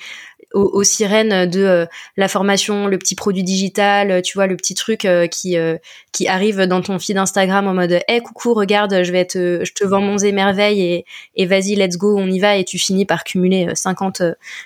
[0.54, 1.86] aux, sirènes de euh,
[2.18, 5.78] la formation, le petit produit digital, tu vois, le petit truc euh, qui euh,
[6.12, 9.74] qui arrive dans ton feed Instagram en mode "Eh coucou, regarde, je vais te je
[9.74, 11.06] te vends mon émerveil et
[11.36, 14.22] et vas-y, let's go, on y va" et tu finis par cumuler 50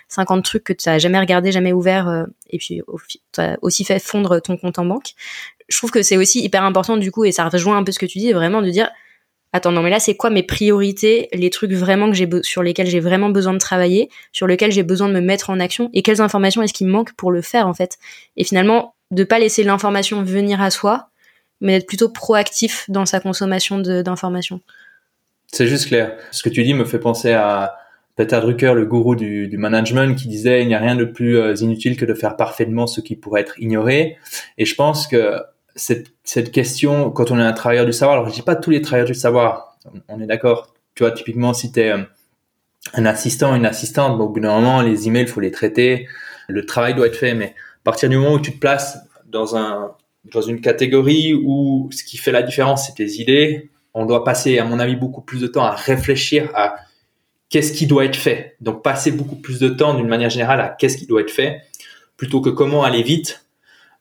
[0.08, 2.82] 50 trucs que tu as jamais regardé, jamais ouvert et puis
[3.34, 5.12] tu as aussi fait fondre ton compte en banque.
[5.68, 8.00] Je trouve que c'est aussi hyper important du coup et ça rejoint un peu ce
[8.00, 8.90] que tu dis, vraiment de dire
[9.54, 12.88] attends non mais là c'est quoi mes priorités, les trucs vraiment que j'ai sur lesquels
[12.88, 16.02] j'ai vraiment besoin de travailler, sur lesquels j'ai besoin de me mettre en action et
[16.02, 17.98] quelles informations est-ce qui me manque pour le faire en fait?
[18.38, 21.10] Et finalement de pas laisser l'information venir à soi,
[21.60, 24.62] mais d'être plutôt proactif dans sa consommation d'informations.
[25.48, 26.18] C'est juste clair.
[26.32, 27.76] Ce que tu dis me fait penser à
[28.16, 31.38] Peter Drucker, le gourou du, du management, qui disait il n'y a rien de plus
[31.38, 34.18] euh, inutile que de faire parfaitement ce qui pourrait être ignoré.
[34.58, 35.36] Et je pense que
[35.76, 38.72] cette, cette question, quand on est un travailleur du savoir, alors je dis pas tous
[38.72, 40.74] les travailleurs du savoir, on est d'accord.
[40.96, 42.04] Tu vois, typiquement, si tu es euh,
[42.94, 44.42] un assistant, une assistante, bon, au bout
[44.84, 46.08] les emails, faut les traiter,
[46.48, 49.56] le travail doit être fait, mais à partir du moment où tu te places dans
[49.56, 49.92] un,
[50.34, 54.60] dans une catégorie où ce qui fait la différence, c'est tes idées, on doit passer,
[54.60, 56.76] à mon avis, beaucoup plus de temps à réfléchir à
[57.50, 58.56] qu'est-ce qui doit être fait.
[58.62, 61.62] Donc, passer beaucoup plus de temps, d'une manière générale, à qu'est-ce qui doit être fait,
[62.18, 63.46] plutôt que comment aller vite.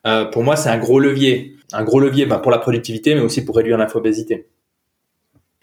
[0.06, 3.20] Euh, pour moi, c'est un gros levier un gros levier bah, pour la productivité, mais
[3.20, 4.46] aussi pour réduire l'infobésité.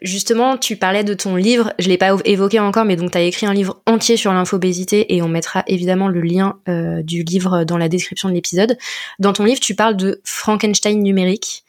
[0.02, 3.22] Justement, tu parlais de ton livre, je l'ai pas évoqué encore, mais donc tu as
[3.22, 7.64] écrit un livre entier sur l'infobésité et on mettra évidemment le lien euh, du livre
[7.64, 8.78] dans la description de l'épisode.
[9.18, 11.64] Dans ton livre, tu parles de Frankenstein numérique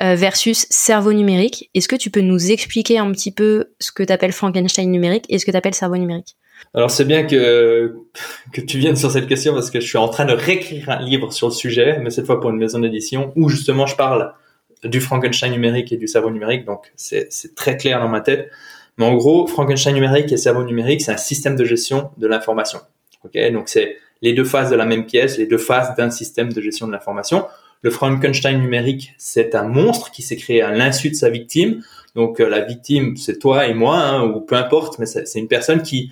[0.00, 1.70] euh, versus cerveau numérique.
[1.74, 5.26] Est-ce que tu peux nous expliquer un petit peu ce que tu appelles Frankenstein numérique
[5.28, 6.36] et ce que tu appelles cerveau numérique?
[6.74, 7.96] Alors c'est bien que
[8.52, 11.00] que tu viennes sur cette question parce que je suis en train de réécrire un
[11.00, 14.34] livre sur le sujet, mais cette fois pour une maison d'édition où justement je parle
[14.84, 18.50] du Frankenstein numérique et du cerveau numérique, donc c'est très clair dans ma tête.
[18.96, 22.80] Mais en gros, Frankenstein numérique et cerveau numérique, c'est un système de gestion de l'information.
[23.24, 26.52] Ok, donc c'est les deux faces de la même pièce, les deux faces d'un système
[26.52, 27.46] de gestion de l'information.
[27.82, 31.82] Le Frankenstein numérique, c'est un monstre qui s'est créé à l'insu de sa victime.
[32.16, 35.46] Donc euh, la victime, c'est toi et moi, hein, ou peu importe, mais c'est une
[35.46, 36.10] personne qui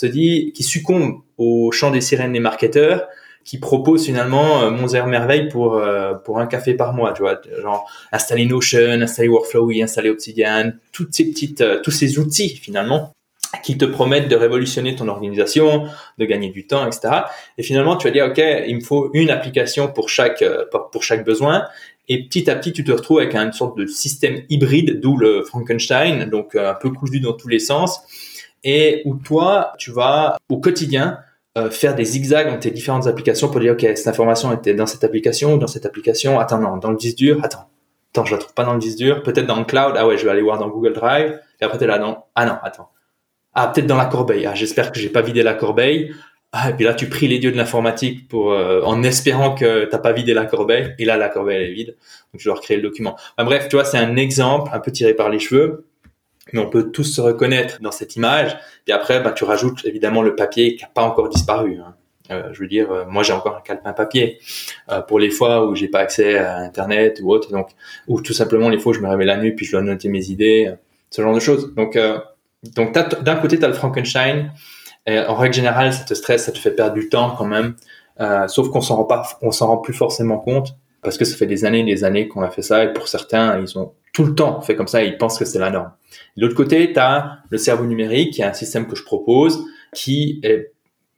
[0.00, 3.08] se dit, qui succombe au chant des sirènes des marketeurs,
[3.44, 7.90] qui propose finalement euh, merveille pour euh, pour un café par mois, tu vois, genre
[8.12, 13.12] installer Notion, installer Workflowy, installer Obsidian, toutes ces petites, tous ces outils finalement
[13.62, 15.86] qui te promettent de révolutionner ton organisation,
[16.18, 17.22] de gagner du temps, etc.
[17.56, 21.02] Et finalement, tu vas dire, OK, il me faut une application pour chaque, euh, pour
[21.02, 21.64] chaque besoin.
[22.08, 25.42] Et petit à petit, tu te retrouves avec une sorte de système hybride, d'où le
[25.42, 28.00] Frankenstein, donc euh, un peu cousu dans tous les sens,
[28.64, 31.18] et où toi, tu vas au quotidien
[31.56, 34.86] euh, faire des zigzags dans tes différentes applications pour dire, OK, cette information était dans
[34.86, 36.38] cette application ou dans cette application.
[36.38, 37.68] Attends, non, dans le disque dur, attends,
[38.12, 39.94] attends, je la trouve pas dans le disque dur, peut-être dans le cloud.
[39.96, 41.38] Ah ouais, je vais aller voir dans Google Drive.
[41.60, 42.90] Et après, tu es là, non, ah non, attends
[43.60, 44.46] ah, peut-être dans la corbeille.
[44.46, 46.14] Ah, j'espère que j'ai pas vidé la corbeille.
[46.52, 49.84] Ah, et puis là, tu pries les dieux de l'informatique pour, euh, en espérant que
[49.86, 50.94] t'as pas vidé la corbeille.
[51.00, 51.96] Et là, la corbeille est vide.
[52.32, 53.16] Donc, je dois recréer le document.
[53.36, 55.87] bref, tu vois, c'est un exemple un peu tiré par les cheveux.
[56.52, 58.56] Mais on peut tous se reconnaître dans cette image.
[58.86, 61.78] Et après, bah, tu rajoutes évidemment le papier qui n'a pas encore disparu.
[61.78, 61.94] Hein.
[62.30, 64.38] Euh, je veux dire, euh, moi j'ai encore un calepin papier
[65.06, 67.70] pour les fois où j'ai pas accès à Internet ou autre, donc
[68.06, 70.10] ou tout simplement les fois où je me réveille la nuit puis je dois noter
[70.10, 70.74] mes idées,
[71.08, 71.74] ce genre de choses.
[71.74, 71.98] Donc
[72.74, 74.52] donc d'un côté, tu as le Frankenstein.
[75.06, 77.76] En règle générale, ça te stresse, ça te fait perdre du temps quand même.
[78.20, 81.36] Euh, sauf qu'on s'en rend pas, on s'en rend plus forcément compte parce que ça
[81.36, 83.92] fait des années et des années qu'on a fait ça et pour certains, ils ont
[84.12, 85.92] tout le temps fait comme ça et ils pensent que c'est la norme.
[86.36, 89.64] De l'autre côté, tu as le cerveau numérique qui est un système que je propose
[89.94, 90.72] qui est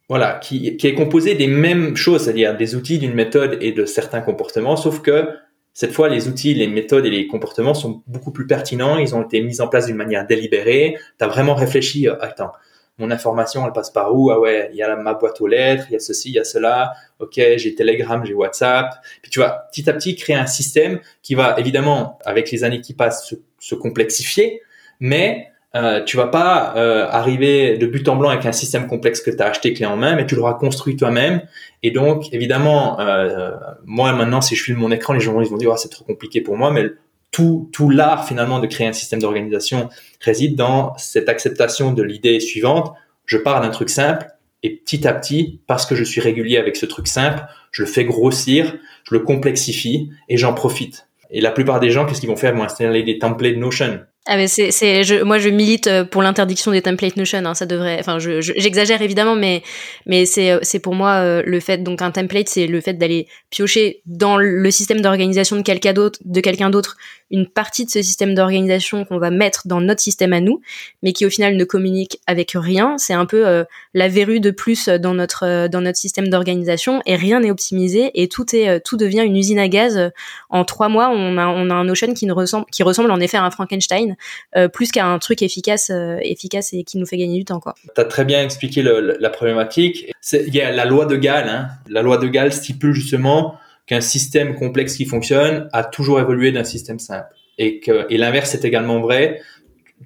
[0.09, 4.19] voilà, qui, est composé des mêmes choses, c'est-à-dire des outils, d'une méthode et de certains
[4.19, 5.29] comportements, sauf que
[5.73, 8.97] cette fois, les outils, les méthodes et les comportements sont beaucoup plus pertinents.
[8.97, 10.97] Ils ont été mis en place d'une manière délibérée.
[11.17, 12.51] Tu as vraiment réfléchi, euh, attends,
[12.97, 14.31] mon information, elle passe par où?
[14.31, 16.39] Ah ouais, il y a ma boîte aux lettres, il y a ceci, il y
[16.39, 16.91] a cela.
[17.19, 18.93] Ok, j'ai Telegram, j'ai WhatsApp.
[19.21, 22.81] Puis tu vas petit à petit créer un système qui va évidemment, avec les années
[22.81, 24.61] qui passent, se, se complexifier,
[25.01, 29.21] mais euh, tu vas pas euh, arriver de but en blanc avec un système complexe
[29.21, 31.41] que tu as acheté clé en main, mais tu l'auras construit toi-même.
[31.81, 33.51] Et donc, évidemment, euh,
[33.85, 36.41] moi maintenant, si je filme mon écran, les gens vont dire oh, c'est trop compliqué
[36.41, 36.91] pour moi, mais
[37.31, 42.39] tout, tout l'art finalement de créer un système d'organisation réside dans cette acceptation de l'idée
[42.41, 42.93] suivante.
[43.25, 44.27] Je pars d'un truc simple
[44.63, 47.87] et petit à petit, parce que je suis régulier avec ce truc simple, je le
[47.87, 51.07] fais grossir, je le complexifie et j'en profite.
[51.31, 52.53] Et la plupart des gens, qu'est-ce qu'ils vont faire?
[52.53, 56.03] Ils vont installer des templates Notion Ah mais c'est c'est je, moi je milite euh,
[56.03, 59.63] pour l'interdiction des templates Notion hein, ça devrait enfin je, j'exagère évidemment mais
[60.05, 62.93] mais c'est euh, c'est pour moi euh, le fait donc un template c'est le fait
[62.93, 66.97] d'aller piocher dans le système d'organisation de quelqu'un d'autre de quelqu'un d'autre
[67.31, 70.61] une partie de ce système d'organisation qu'on va mettre dans notre système à nous
[71.01, 72.97] mais qui au final ne communique avec rien.
[72.97, 77.39] C'est un peu la verrue de plus dans notre dans notre système d'organisation et rien
[77.39, 80.11] n'est optimisé et tout est tout devient une usine à gaz.
[80.49, 83.21] En trois mois on a on a un Notion qui ne ressemble qui ressemble en
[83.21, 84.10] effet à un Frankenstein
[84.55, 87.61] euh, plus qu'à un truc efficace, euh, efficace et qui nous fait gagner du temps.
[87.95, 90.11] Tu as très bien expliqué la problématique.
[90.31, 91.49] Il y a la loi de Gall.
[91.49, 91.67] Hein.
[91.87, 93.55] La loi de Gall stipule justement
[93.87, 97.27] qu'un système complexe qui fonctionne a toujours évolué d'un système simple.
[97.57, 99.41] Et, et l'inverse est également vrai.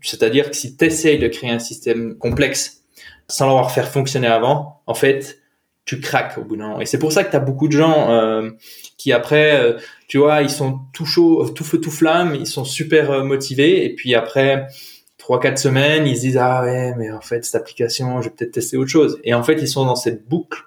[0.02, 2.84] C'est-à-dire que si tu essayes de créer un système complexe
[3.28, 5.40] sans l'avoir fait fonctionner avant, en fait,
[5.86, 6.82] tu craques au bout d'un moment.
[6.82, 8.50] Et c'est pour ça que tu as beaucoup de gens euh,
[8.98, 12.66] qui après, euh, tu vois, ils sont tout chaud, tout feu, tout flamme, ils sont
[12.66, 13.86] super euh, motivés.
[13.86, 14.68] Et puis après
[15.18, 18.36] trois, quatre semaines, ils se disent ah ouais, mais en fait cette application, je vais
[18.36, 19.20] peut-être tester autre chose.
[19.24, 20.64] Et en fait, ils sont dans cette boucle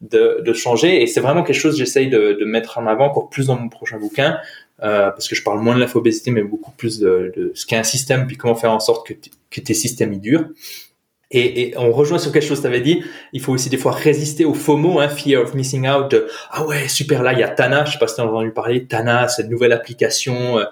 [0.00, 1.02] de, de changer.
[1.02, 3.56] Et c'est vraiment quelque chose que j'essaye de, de, mettre en avant encore plus dans
[3.56, 4.38] mon prochain bouquin.
[4.82, 7.76] Euh, parce que je parle moins de l'infobésité, mais beaucoup plus de, de ce qu'est
[7.76, 9.14] un système, puis comment faire en sorte que,
[9.50, 10.48] que tes systèmes y durent.
[11.32, 13.78] Et, et, on rejoint sur quelque chose que tu avais dit, il faut aussi des
[13.78, 16.14] fois résister au FOMO, hein, Fear of Missing Out,
[16.50, 18.52] ah ouais, super, là, il y a Tana, je sais pas si tu as entendu
[18.52, 20.64] parler, Tana, cette nouvelle application euh,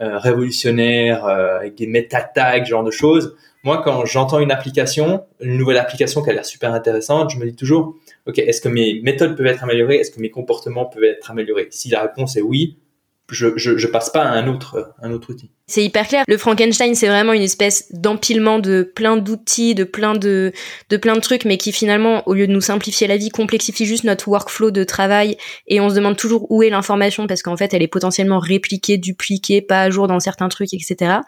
[0.00, 3.36] euh, révolutionnaire, euh, avec des meta tags, genre de choses.
[3.64, 7.44] Moi, quand j'entends une application, une nouvelle application qui a l'air super intéressante, je me
[7.44, 9.96] dis toujours, ok, est-ce que mes méthodes peuvent être améliorées?
[9.96, 11.66] Est-ce que mes comportements peuvent être améliorés?
[11.70, 12.78] Si la réponse est oui,
[13.30, 15.50] je, je, je passe pas à un autre, un autre outil.
[15.66, 16.24] C'est hyper clair.
[16.26, 20.52] Le Frankenstein, c'est vraiment une espèce d'empilement de plein d'outils, de plein de,
[20.88, 23.84] de plein de trucs, mais qui finalement, au lieu de nous simplifier la vie, complexifie
[23.84, 25.36] juste notre workflow de travail.
[25.66, 28.96] Et on se demande toujours où est l'information parce qu'en fait, elle est potentiellement répliquée,
[28.96, 31.18] dupliquée, pas à jour dans certains trucs, etc.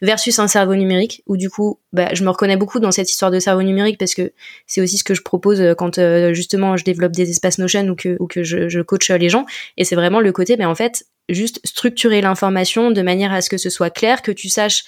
[0.00, 3.30] Versus un cerveau numérique, où du coup, bah, je me reconnais beaucoup dans cette histoire
[3.30, 4.32] de cerveau numérique parce que
[4.66, 7.86] c'est aussi ce que je propose euh, quand euh, justement je développe des espaces Notion
[7.88, 9.44] ou que, ou que je, je coach les gens.
[9.76, 13.50] Et c'est vraiment le côté, mais en fait, juste structurer l'information de manière à ce
[13.50, 14.84] que ce soit clair, que tu saches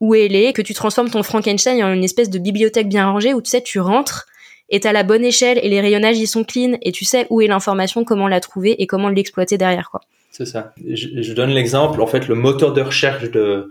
[0.00, 3.32] où elle est, que tu transformes ton Frankenstein en une espèce de bibliothèque bien rangée
[3.32, 4.26] où tu sais, tu rentres
[4.68, 7.40] et t'as la bonne échelle et les rayonnages ils sont clean et tu sais où
[7.40, 10.00] est l'information, comment la trouver et comment l'exploiter derrière quoi.
[10.32, 10.74] C'est ça.
[10.86, 13.70] Je, je donne l'exemple, en fait, le moteur de recherche de,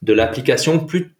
[0.00, 1.14] de l'application, plus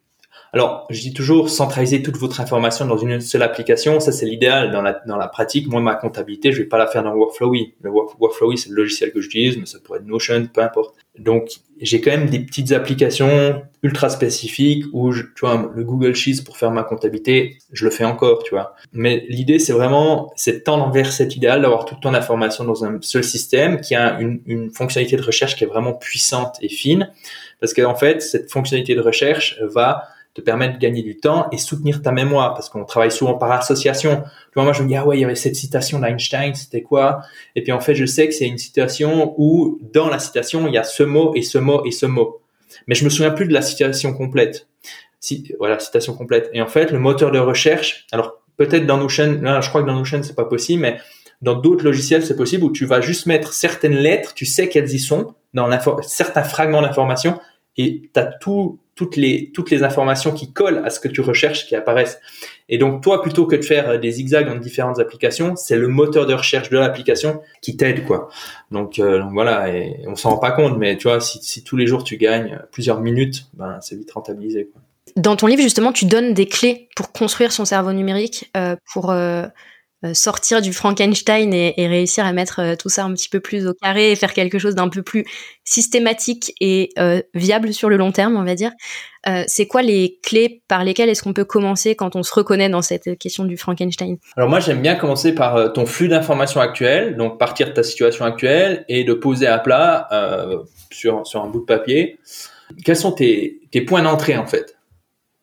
[0.53, 3.99] alors, je dis toujours centraliser toute votre information dans une seule application.
[3.99, 5.67] Ça, c'est l'idéal dans la, dans la pratique.
[5.67, 7.73] Moi, ma comptabilité, je vais pas la faire dans Workflowy.
[7.81, 10.95] Le Workflowy, c'est le logiciel que j'utilise, mais ça pourrait être Notion, peu importe.
[11.19, 11.49] Donc,
[11.81, 16.43] j'ai quand même des petites applications ultra spécifiques où, je, tu vois, le Google Sheets
[16.43, 18.73] pour faire ma comptabilité, je le fais encore, tu vois.
[18.93, 22.99] Mais l'idée, c'est vraiment, c'est tendre vers cet idéal d'avoir toute ton information dans un
[23.01, 27.11] seul système qui a une, une fonctionnalité de recherche qui est vraiment puissante et fine.
[27.59, 30.03] Parce qu'en fait, cette fonctionnalité de recherche va
[30.37, 33.51] te permettre de gagner du temps et soutenir ta mémoire parce qu'on travaille souvent par
[33.51, 34.21] association.
[34.21, 36.83] Tu vois, moi je me dis ah ouais il y avait cette citation d'Einstein, c'était
[36.83, 37.21] quoi?
[37.55, 40.73] Et puis en fait je sais que c'est une citation où dans la citation il
[40.75, 42.41] y a ce mot et ce mot et ce mot,
[42.85, 44.67] mais je me souviens plus de la citation complète.
[45.57, 46.51] Voilà citation complète.
[46.53, 49.87] Et en fait le moteur de recherche, alors peut-être dans Notion, là je crois que
[49.87, 50.99] dans Notion c'est pas possible, mais
[51.41, 54.93] dans d'autres logiciels c'est possible où tu vas juste mettre certaines lettres, tu sais qu'elles
[54.93, 55.67] y sont dans
[56.03, 57.39] certains fragments d'information
[57.75, 61.21] et tu as tout toutes les, toutes les informations qui collent à ce que tu
[61.21, 62.19] recherches qui apparaissent.
[62.67, 66.25] Et donc, toi, plutôt que de faire des zigzags dans différentes applications, c'est le moteur
[66.25, 68.29] de recherche de l'application qui t'aide, quoi.
[68.71, 71.77] Donc, euh, voilà, et on s'en rend pas compte, mais tu vois, si, si tous
[71.77, 74.81] les jours tu gagnes plusieurs minutes, ben, c'est vite rentabilisé, quoi.
[75.15, 79.09] Dans ton livre, justement, tu donnes des clés pour construire son cerveau numérique, euh, pour
[79.09, 79.47] euh,
[80.13, 83.73] sortir du Frankenstein et, réussir à mettre euh, tout ça un petit peu plus au
[83.73, 85.25] carré et faire quelque chose d'un peu plus
[85.63, 88.71] systématique et euh, viable sur le long terme, on va dire.
[89.47, 92.81] c'est quoi les clés par lesquelles est-ce qu'on peut commencer quand on se reconnaît dans
[92.81, 94.17] cette question du Frankenstein?
[94.37, 98.23] Alors moi j'aime bien commencer par ton flux d'informations actuelles, donc partir de ta situation
[98.23, 100.07] actuelle et de poser à plat
[100.91, 102.19] sur, sur un bout de papier.
[102.85, 104.77] Quels sont tes, tes points d'entrée en fait?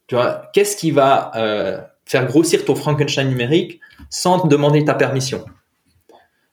[0.07, 1.33] Tu vois, qu'est-ce qui va
[2.07, 5.45] faire grossir ton Frankenstein numérique sans te demander ta permission.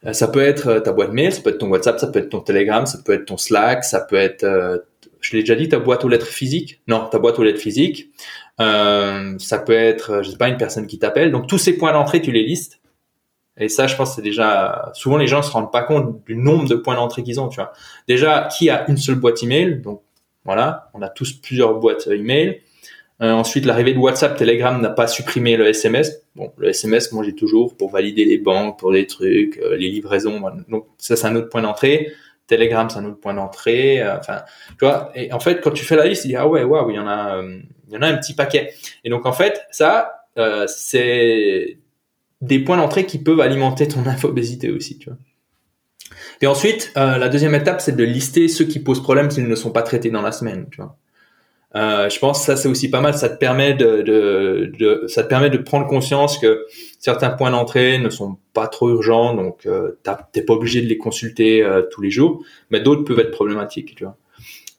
[0.06, 2.20] Euh, ça peut être euh, ta boîte mail, ça peut être ton WhatsApp, ça peut
[2.20, 4.80] être ton Telegram, ça peut être ton Slack, ça peut être, euh,
[5.20, 6.82] je l'ai déjà dit, ta boîte aux lettres physique.
[6.88, 8.12] Non, ta boîte aux lettres physique.
[8.58, 11.32] ça peut être, je sais pas, une personne qui t'appelle.
[11.32, 12.80] Donc tous ces points d'entrée, tu les listes.
[13.58, 16.68] Et ça, je pense, c'est déjà souvent les gens se rendent pas compte du nombre
[16.68, 17.50] de points d'entrée qu'ils ont.
[17.50, 17.74] Tu vois.
[18.08, 19.82] Déjà, qui a une seule boîte email?
[19.82, 20.02] Donc
[20.46, 22.62] voilà, on a tous plusieurs boîtes email.
[23.20, 26.21] Ensuite, l'arrivée de WhatsApp, Telegram n'a pas supprimé le SMS.
[26.36, 29.90] Bon, le SMS, moi j'ai toujours pour valider les banques, pour des trucs, euh, les
[29.90, 30.42] livraisons.
[30.70, 32.12] Donc ça, c'est un autre point d'entrée.
[32.48, 34.02] Telegram, c'est un autre point d'entrée.
[34.10, 35.12] enfin, tu vois.
[35.16, 37.08] Et en fait, quand tu fais la liste, tu ah ouais, waouh, il y en
[37.08, 38.74] a, il y en a un petit paquet.
[39.04, 40.26] Et donc en fait, ça,
[40.68, 41.78] c'est
[42.42, 45.18] des points d'entrée qui peuvent alimenter ton infobésité aussi, tu vois.
[46.42, 49.56] Et ensuite, euh, la deuxième étape, c'est de lister ceux qui posent problème s'ils ne
[49.56, 50.98] sont pas traités dans la semaine, tu vois.
[51.76, 53.14] Euh, je pense que ça c'est aussi pas mal.
[53.14, 56.66] Ça te permet de, de, de, ça te permet de prendre conscience que
[57.00, 59.98] certains points d'entrée ne sont pas trop urgents, donc euh,
[60.34, 63.96] t'es pas obligé de les consulter euh, tous les jours, mais d'autres peuvent être problématiques.
[63.96, 64.18] Tu vois.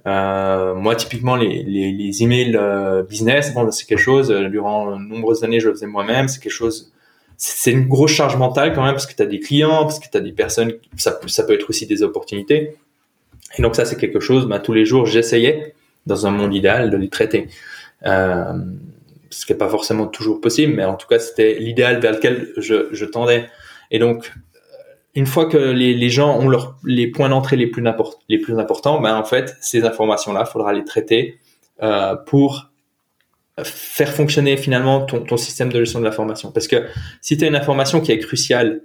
[0.07, 4.29] Euh, moi, typiquement, les, les, les emails euh, business, bon, c'est quelque chose.
[4.29, 6.29] durant de nombreuses années, je le faisais moi-même.
[6.29, 6.93] C'est quelque chose
[7.45, 10.09] c'est une grosse charge mentale quand même parce que tu as des clients, parce que
[10.09, 12.77] tu as des personnes, ça, ça peut être aussi des opportunités.
[13.59, 15.75] Et donc ça, c'est quelque chose, bah, tous les jours, j'essayais,
[16.07, 17.49] dans un monde idéal, de les traiter.
[18.07, 18.53] Euh,
[19.31, 22.49] ce qui n'est pas forcément toujours possible, mais en tout cas, c'était l'idéal vers lequel
[22.57, 23.49] je, je, tendais.
[23.91, 24.33] Et donc,
[25.15, 27.83] une fois que les, les gens ont leur, les points d'entrée les plus,
[28.29, 31.39] les plus importants, ben en fait, ces informations-là, il faudra les traiter
[31.83, 32.71] euh, pour
[33.63, 36.53] faire fonctionner finalement ton, ton système de gestion de l'information.
[36.53, 36.87] Parce que
[37.21, 38.81] si tu as une information qui est cruciale,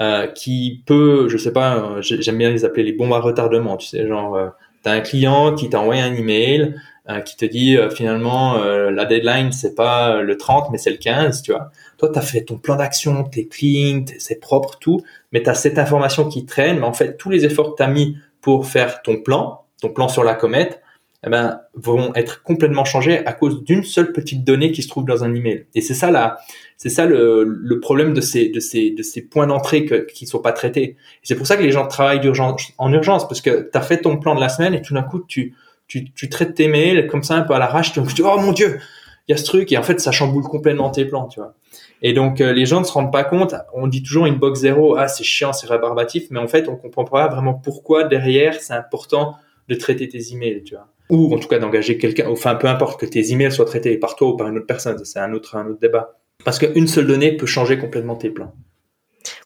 [0.00, 3.76] euh, qui peut, je sais pas, euh, j'aime bien les appeler les bombes à retardement,
[3.76, 4.48] tu sais, genre, euh,
[4.82, 6.74] tu as un client qui t'a envoyé un email,
[7.08, 10.96] euh, qui te dit euh, finalement la deadline c'est pas le 30 mais c'est le
[10.96, 11.70] 15, tu vois.
[11.98, 15.78] Toi, tu fait ton plan d'action, tes clean, c'est propre, tout, mais tu as cette
[15.78, 19.02] information qui traîne, mais en fait, tous les efforts que tu as mis pour faire
[19.02, 20.80] ton plan, ton plan sur la comète,
[21.26, 25.04] eh ben, vont être complètement changés à cause d'une seule petite donnée qui se trouve
[25.04, 25.66] dans un email.
[25.74, 26.38] Et c'est ça là,
[26.76, 30.28] c'est ça le, le, problème de ces de ces de ces points d'entrée qui ne
[30.28, 30.96] sont pas traités.
[31.24, 33.98] C'est pour ça que les gens travaillent d'urgence en urgence parce que tu as fait
[33.98, 35.54] ton plan de la semaine et tout d'un coup tu,
[35.88, 38.52] tu tu traites tes mails comme ça un peu à l'arrache, tu dis oh mon
[38.52, 38.78] dieu,
[39.26, 41.54] il y a ce truc et en fait ça chamboule complètement tes plans, tu vois.
[42.00, 43.56] Et donc euh, les gens ne se rendent pas compte.
[43.74, 46.76] On dit toujours une box zéro, ah c'est chiant, c'est rébarbatif, mais en fait on
[46.76, 49.34] comprend pas vraiment pourquoi derrière c'est important
[49.68, 53.00] de traiter tes emails, tu vois ou en tout cas d'engager quelqu'un, enfin peu importe
[53.00, 55.56] que tes emails soient traités par toi ou par une autre personne, c'est un autre,
[55.56, 56.18] un autre débat.
[56.44, 58.54] Parce qu'une seule donnée peut changer complètement tes plans.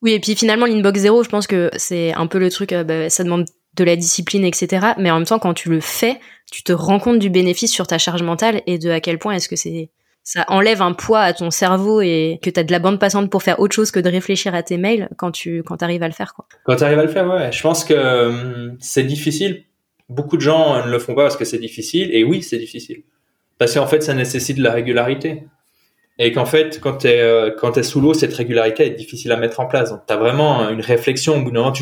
[0.03, 2.85] Oui, et puis finalement, l'inbox zéro, je pense que c'est un peu le truc, euh,
[2.85, 4.89] bah, ça demande de la discipline, etc.
[4.99, 6.19] Mais en même temps, quand tu le fais,
[6.51, 9.33] tu te rends compte du bénéfice sur ta charge mentale et de à quel point
[9.35, 9.91] est-ce que c'est
[10.25, 13.29] ça enlève un poids à ton cerveau et que tu as de la bande passante
[13.29, 16.07] pour faire autre chose que de réfléchir à tes mails quand tu quand arrives à
[16.07, 16.47] le faire quoi.
[16.65, 19.65] Quand tu arrives à le faire ouais, je pense que hum, c'est difficile
[20.13, 22.15] beaucoup de gens ne le font pas parce que c'est difficile.
[22.15, 23.03] Et oui, c'est difficile.
[23.59, 25.45] Parce qu'en fait, ça nécessite de la régularité.
[26.19, 29.37] Et qu'en fait, quand tu es, euh, es sous l'eau, cette régularité est difficile à
[29.37, 29.91] mettre en place.
[29.91, 31.37] Donc, tu as vraiment une réflexion.
[31.37, 31.73] Au bout d'un moment,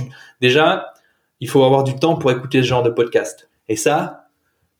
[0.40, 0.92] déjà,
[1.40, 3.50] il faut avoir du temps pour écouter ce genre de podcast.
[3.68, 4.28] Et ça,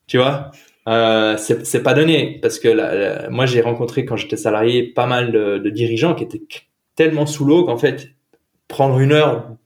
[0.06, 0.50] tu vois,
[0.88, 2.38] euh, c'est pas donné.
[2.42, 6.42] Parce que moi, j'ai rencontré, quand j'étais salarié, pas mal de, dirigeants qui étaient
[6.96, 8.10] tellement sous l'eau qu'en fait,
[8.68, 9.56] prendre une heure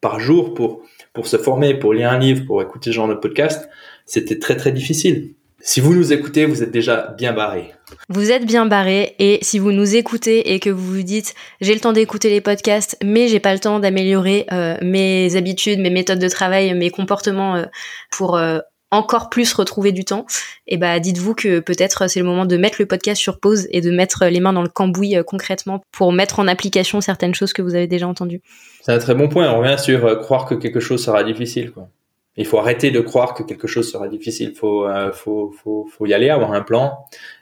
[0.00, 0.82] par jour pour
[1.26, 3.68] se former, pour lire un livre, pour écouter ce genre de podcast,
[4.06, 5.34] c'était très très difficile.
[5.60, 7.74] Si vous nous écoutez, vous êtes déjà bien barré.
[8.08, 11.74] Vous êtes bien barré et si vous nous écoutez et que vous vous dites j'ai
[11.74, 15.90] le temps d'écouter les podcasts mais j'ai pas le temps d'améliorer euh, mes habitudes, mes
[15.90, 17.64] méthodes de travail, mes comportements euh,
[18.12, 20.24] pour euh, encore plus retrouver du temps,
[20.66, 23.80] et bah dites-vous que peut-être c'est le moment de mettre le podcast sur pause et
[23.80, 27.52] de mettre les mains dans le cambouis euh, concrètement pour mettre en application certaines choses
[27.52, 28.40] que vous avez déjà entendues.
[28.82, 29.50] C'est un très bon point.
[29.52, 31.70] On revient sur euh, croire que quelque chose sera difficile.
[31.70, 31.88] Quoi.
[32.36, 34.50] Il faut arrêter de croire que quelque chose sera difficile.
[34.52, 36.98] Il faut, euh, faut, faut, faut, y aller, avoir un plan.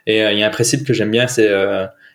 [0.07, 1.49] Et il y a un principe que j'aime bien, c'est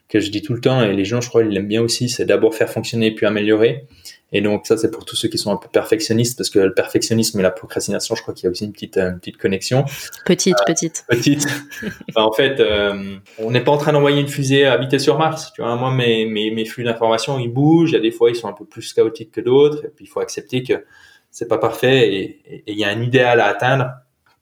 [0.09, 2.09] que je dis tout le temps, et les gens, je crois, ils l'aiment bien aussi,
[2.09, 3.85] c'est d'abord faire fonctionner puis améliorer.
[4.33, 6.73] Et donc ça, c'est pour tous ceux qui sont un peu perfectionnistes, parce que le
[6.73, 9.83] perfectionnisme et la procrastination, je crois qu'il y a aussi une petite, une petite connexion.
[10.25, 11.05] Petite, euh, petite.
[11.09, 11.47] Petite.
[12.15, 15.51] en fait, euh, on n'est pas en train d'envoyer une fusée habiter sur Mars.
[15.53, 17.91] Tu vois, moi, mes, mes, mes flux d'informations, ils bougent.
[17.91, 19.85] Il y a des fois, ils sont un peu plus chaotiques que d'autres.
[19.85, 20.85] Et puis, il faut accepter que
[21.29, 23.91] c'est pas parfait et il y a un idéal à atteindre.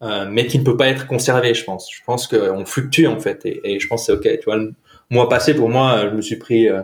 [0.02, 1.90] Euh, mais qui ne peut pas être conservé, je pense.
[1.92, 4.40] Je pense qu'on fluctue en fait, et, et je pense que c'est ok.
[4.40, 4.74] Tu vois, le
[5.10, 6.82] mois passé pour moi, je me suis pris euh,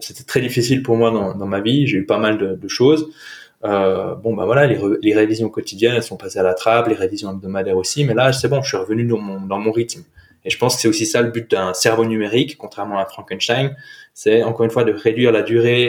[0.00, 1.86] c'était très difficile pour moi dans, ma vie.
[1.86, 3.08] J'ai eu pas mal de, choses.
[3.64, 7.32] Euh, bon, bah voilà, les, révisions quotidiennes, elles sont passées à la trappe, les révisions
[7.32, 8.04] hebdomadaires aussi.
[8.04, 10.02] Mais là, c'est bon, je suis revenu dans mon, rythme.
[10.44, 13.76] Et je pense que c'est aussi ça le but d'un cerveau numérique, contrairement à Frankenstein.
[14.14, 15.82] C'est encore une fois de réduire la durée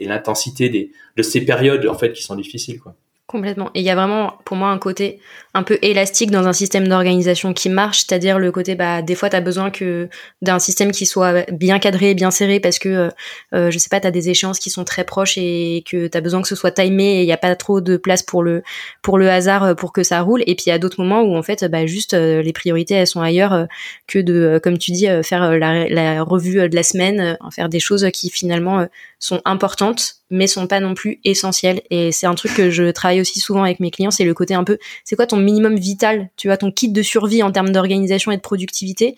[0.00, 2.78] et, l'intensité de ces périodes en fait qui sont difficiles.
[2.78, 2.94] Quoi.
[3.30, 3.70] Complètement.
[3.76, 5.20] Et il y a vraiment, pour moi, un côté
[5.54, 9.30] un peu élastique dans un système d'organisation qui marche, c'est-à-dire le côté, bah, des fois,
[9.30, 10.08] tu besoin que
[10.42, 13.08] d'un système qui soit bien cadré, bien serré, parce que, euh,
[13.54, 16.20] euh je sais pas, tu des échéances qui sont très proches et que tu as
[16.20, 18.64] besoin que ce soit timé et il n'y a pas trop de place pour le,
[19.00, 20.42] pour le hasard euh, pour que ça roule.
[20.48, 22.94] Et puis, il y a d'autres moments où, en fait, bah, juste, euh, les priorités,
[22.94, 23.68] elles sont ailleurs
[24.08, 28.28] que de, comme tu dis, faire la, revue de la semaine, faire des choses qui,
[28.28, 28.88] finalement,
[29.20, 31.82] sont importantes mais sont pas non plus essentielles.
[31.90, 34.54] Et c'est un truc que je travaille aussi souvent avec mes clients, c'est le côté
[34.54, 37.70] un peu, c'est quoi ton minimum vital, tu vois, ton kit de survie en termes
[37.70, 39.16] d'organisation et de productivité,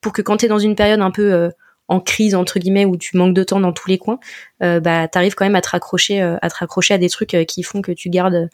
[0.00, 1.50] pour que quand tu es dans une période un peu euh,
[1.88, 4.20] en crise entre guillemets où tu manques de temps dans tous les coins,
[4.62, 7.36] euh, bah t'arrives quand même à te raccrocher, euh, à te raccrocher à des trucs
[7.48, 8.48] qui font que tu gardes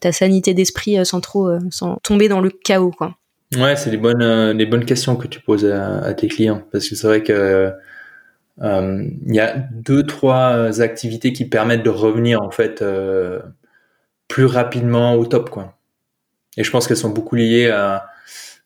[0.00, 3.16] ta sanité d'esprit sans trop, sans tomber dans le chaos, quoi.
[3.54, 6.88] Ouais, c'est des bonnes, des bonnes questions que tu poses à, à tes clients parce
[6.88, 7.70] que c'est vrai que euh,
[8.62, 13.40] il y a deux trois activités qui permettent de revenir en fait euh,
[14.28, 15.74] plus rapidement au top quoi.
[16.56, 18.08] Et je pense qu'elles sont beaucoup liées à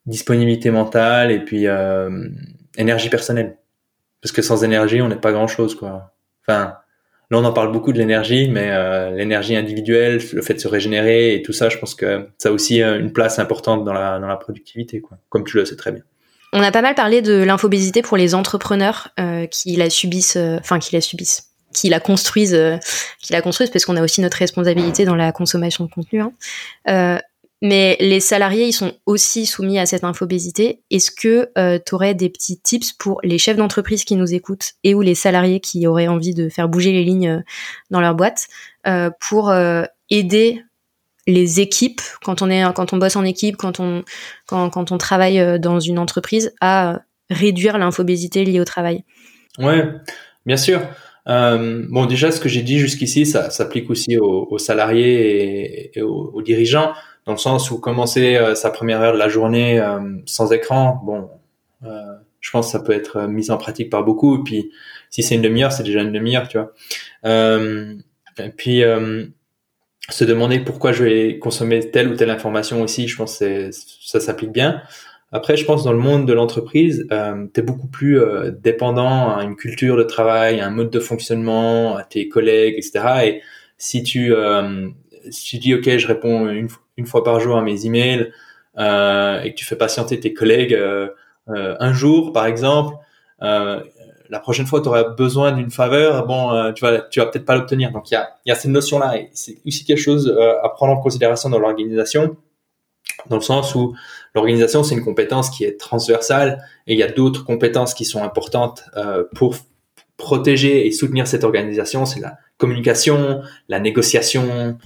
[0.06, 2.28] disponibilité mentale et puis euh,
[2.76, 3.56] énergie personnelle.
[4.22, 6.14] Parce que sans énergie, on n'est pas grand chose quoi.
[6.46, 6.76] Enfin,
[7.30, 10.68] là on en parle beaucoup de l'énergie, mais euh, l'énergie individuelle, le fait de se
[10.68, 14.20] régénérer et tout ça, je pense que ça a aussi une place importante dans la
[14.20, 15.18] dans la productivité quoi.
[15.30, 16.04] Comme tu le sais très bien.
[16.52, 20.58] On a pas mal parlé de l'infobésité pour les entrepreneurs euh, qui la subissent, euh,
[20.58, 22.76] enfin qui la subissent, qui la construisent, euh,
[23.20, 26.20] qui la construisent, parce qu'on a aussi notre responsabilité dans la consommation de contenu.
[26.20, 27.20] Hein.
[27.62, 30.80] mais les salariés, ils sont aussi soumis à cette infobésité.
[30.90, 31.52] Est-ce que
[31.84, 35.14] tu aurais des petits tips pour les chefs d'entreprise qui nous écoutent et ou les
[35.14, 37.44] salariés qui auraient envie de faire bouger les lignes
[37.90, 38.48] dans leur boîte
[39.20, 39.52] pour
[40.08, 40.64] aider
[41.26, 44.04] les équipes quand on est quand on bosse en équipe quand on
[44.46, 49.04] quand, quand on travaille euh, dans une entreprise à réduire l'infobésité liée au travail.
[49.58, 49.84] Ouais
[50.46, 50.80] bien sûr.
[51.28, 56.40] Euh, bon déjà ce que j'ai dit jusqu'ici ça s'applique aussi aux, salariés et, aux,
[56.42, 56.92] dirigeants
[57.26, 59.80] dans le sens où commencer euh, sa première heure de la journée
[60.26, 61.28] sans écran bon
[62.40, 64.38] je pense que ça peut être mis en pratique par beaucoup.
[64.38, 64.70] Et puis
[65.10, 66.72] si c'est une demi-heure c'est déjà une demi-heure tu vois.
[68.56, 68.82] Puis
[70.10, 74.20] se demander pourquoi je vais consommer telle ou telle information aussi, je pense que ça
[74.20, 74.82] s'applique bien.
[75.32, 79.36] Après, je pense dans le monde de l'entreprise, euh, tu es beaucoup plus euh, dépendant
[79.36, 83.00] à une culture de travail, à un mode de fonctionnement, à tes collègues, etc.
[83.24, 83.42] Et
[83.78, 84.88] si tu, euh,
[85.30, 88.32] si tu dis, OK, je réponds une, une, fois par jour à mes emails
[88.78, 90.76] euh, et que tu fais patienter tes collègues
[91.46, 92.94] un jour, par exemple,
[94.30, 97.44] la prochaine fois tu auras besoin d'une faveur, bon, euh, tu vas, tu vas peut-être
[97.44, 97.90] pas l'obtenir.
[97.90, 100.92] Donc il y a, y a cette notion-là c'est aussi quelque chose euh, à prendre
[100.92, 102.36] en considération dans l'organisation,
[103.28, 103.94] dans le sens où
[104.34, 108.22] l'organisation c'est une compétence qui est transversale et il y a d'autres compétences qui sont
[108.22, 109.56] importantes euh, pour
[110.16, 112.06] protéger et soutenir cette organisation.
[112.06, 114.76] C'est la communication, la négociation,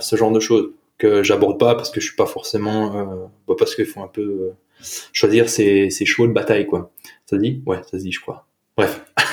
[0.00, 3.74] ce genre de choses que j'aborde pas parce que je suis pas forcément, bah, parce
[3.74, 4.52] qu'il faut un peu
[5.12, 6.90] choisir ses, ses chevaux de bataille quoi.
[7.26, 7.62] Ça se dit?
[7.66, 8.46] Ouais, ça se dit je crois.
[8.80, 9.00] Bref.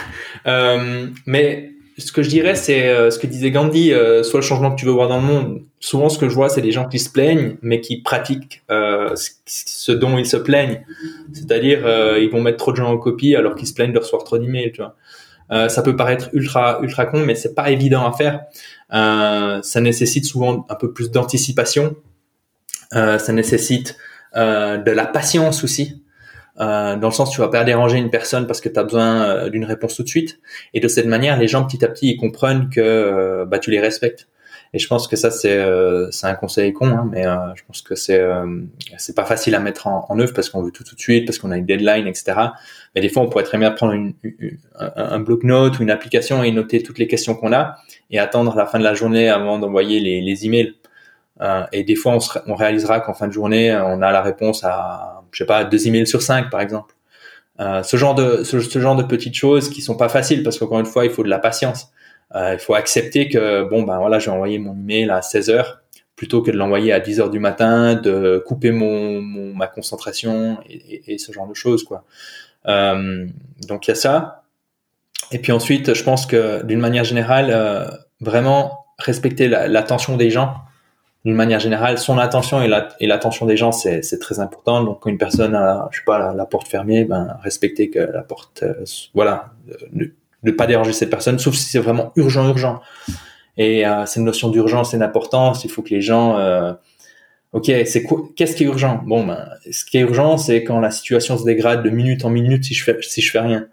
[0.45, 4.45] Euh, mais ce que je dirais, c'est euh, ce que disait Gandhi, euh, soit le
[4.45, 5.63] changement que tu veux voir dans le monde.
[5.81, 9.91] Souvent, ce que je vois, c'est des gens qui se plaignent, mais qui pratiquent ce
[9.91, 10.85] dont ils se plaignent.
[11.33, 11.79] C'est-à-dire,
[12.17, 14.37] ils vont mettre trop de gens en copie alors qu'ils se plaignent de recevoir trop
[14.37, 14.71] d'emails,
[15.49, 18.43] ça peut paraître ultra ultra con, mais c'est pas évident à faire.
[18.89, 21.97] ça nécessite souvent un peu plus d'anticipation.
[22.91, 23.97] ça nécessite
[24.33, 26.03] de la patience aussi.
[26.59, 29.23] Euh, dans le sens tu vas pas déranger une personne parce que tu as besoin
[29.23, 30.39] euh, d'une réponse tout de suite.
[30.73, 33.71] Et de cette manière les gens petit à petit ils comprennent que euh, bah tu
[33.71, 34.27] les respectes.
[34.73, 35.63] Et je pense que ça c'est
[36.11, 38.21] c'est un conseil con hein, mais je pense que c'est
[38.97, 41.39] c'est pas facile à mettre en, œuvre parce qu'on veut tout tout de suite parce
[41.39, 42.37] qu'on a une deadline etc
[42.93, 44.13] mais des fois on pourrait très bien prendre une,
[44.77, 47.77] un, un bloc-notes ou une application et noter toutes les questions qu'on a
[48.11, 50.73] et attendre la fin de la journée avant d'envoyer les, les emails
[51.41, 54.63] euh, et des fois, on, on réalisera qu'en fin de journée, on a la réponse
[54.63, 56.95] à, je sais pas, deux emails sur cinq, par exemple.
[57.59, 60.79] Euh, ce genre de ce, genre de petites choses qui sont pas faciles parce qu'encore
[60.79, 61.91] une fois, il faut de la patience.
[62.35, 65.81] Euh, il faut accepter que bon ben voilà, j'ai envoyé mon email à 16 heures
[66.15, 70.59] plutôt que de l'envoyer à 10 heures du matin, de couper mon, mon ma concentration
[70.67, 72.03] et, et, ce genre de choses quoi.
[72.67, 73.27] Euh,
[73.67, 74.43] donc il y a ça.
[75.31, 77.85] Et puis ensuite, je pense que d'une manière générale, euh,
[78.19, 80.55] vraiment respecter l'attention des gens
[81.25, 84.83] d'une manière générale, son attention et l'attention des gens, c'est très important.
[84.83, 88.21] Donc, quand une personne a, je sais pas, la, porte fermée, ben, respecter que la
[88.21, 89.51] porte, euh, voilà,
[89.91, 92.81] ne, pas déranger cette personne, sauf si c'est vraiment urgent, urgent.
[93.57, 96.71] Et euh, cette notion d'urgence et d'importance, il faut que les gens, euh,
[97.51, 99.01] ok, c'est quoi, qu'est-ce qui est urgent?
[99.05, 102.29] Bon, ben, ce qui est urgent, c'est quand la situation se dégrade de minute en
[102.29, 103.67] minute si je fais, si je fais rien.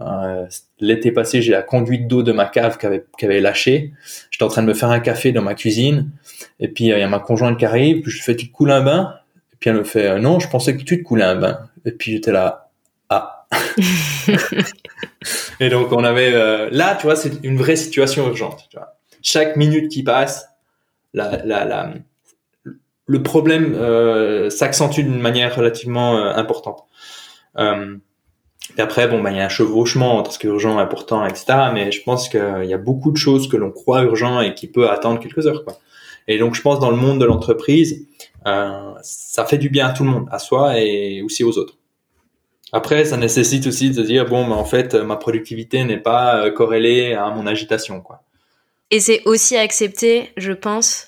[0.00, 0.46] Euh,
[0.78, 3.92] l'été passé, j'ai la conduite d'eau de ma cave qui avait, qui avait lâché.
[4.30, 6.10] J'étais en train de me faire un café dans ma cuisine.
[6.60, 8.02] Et puis, il y a ma conjointe qui arrive.
[8.02, 9.14] Puis, je lui fais, tu te coules un bain?
[9.52, 11.58] Et puis, elle me fait, euh, non, je pensais que tu te coulais un bain.
[11.84, 12.70] Et puis, j'étais là,
[13.08, 13.46] ah.
[15.60, 18.68] et donc, on avait, euh, là, tu vois, c'est une vraie situation urgente.
[18.70, 18.98] Tu vois.
[19.22, 20.48] Chaque minute qui passe,
[21.12, 21.94] la, la, la,
[23.06, 23.74] le problème
[24.50, 26.84] s'accentue d'une manière relativement importante.
[28.76, 30.82] Et après, bon, bah, il y a un chevauchement entre ce qui est urgent et
[30.82, 31.70] important, etc.
[31.72, 34.66] Mais je pense qu'il y a beaucoup de choses que l'on croit urgent et qui
[34.66, 35.78] peut attendre quelques heures, quoi.
[36.26, 38.06] Et donc, je pense dans le monde de l'entreprise,
[38.46, 41.78] euh, ça fait du bien à tout le monde, à soi et aussi aux autres.
[42.70, 46.50] Après, ça nécessite aussi de dire bon, bah, en fait, ma productivité n'est pas euh,
[46.50, 48.22] corrélée à mon agitation, quoi.
[48.90, 51.07] Et c'est aussi accepter, je pense,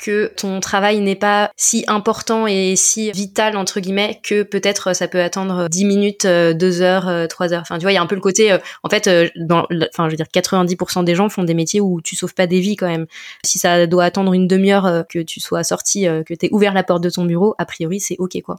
[0.00, 5.08] que ton travail n'est pas si important et si vital entre guillemets que peut-être ça
[5.08, 7.62] peut attendre 10 minutes, 2 euh, heures, 3 heures.
[7.62, 10.10] Enfin, tu vois, il y a un peu le côté en fait dans enfin je
[10.10, 12.88] veux dire 90% des gens font des métiers où tu sauves pas des vies quand
[12.88, 13.06] même.
[13.44, 16.82] Si ça doit attendre une demi-heure que tu sois sorti, que tu aies ouvert la
[16.82, 18.56] porte de ton bureau, a priori, c'est OK quoi.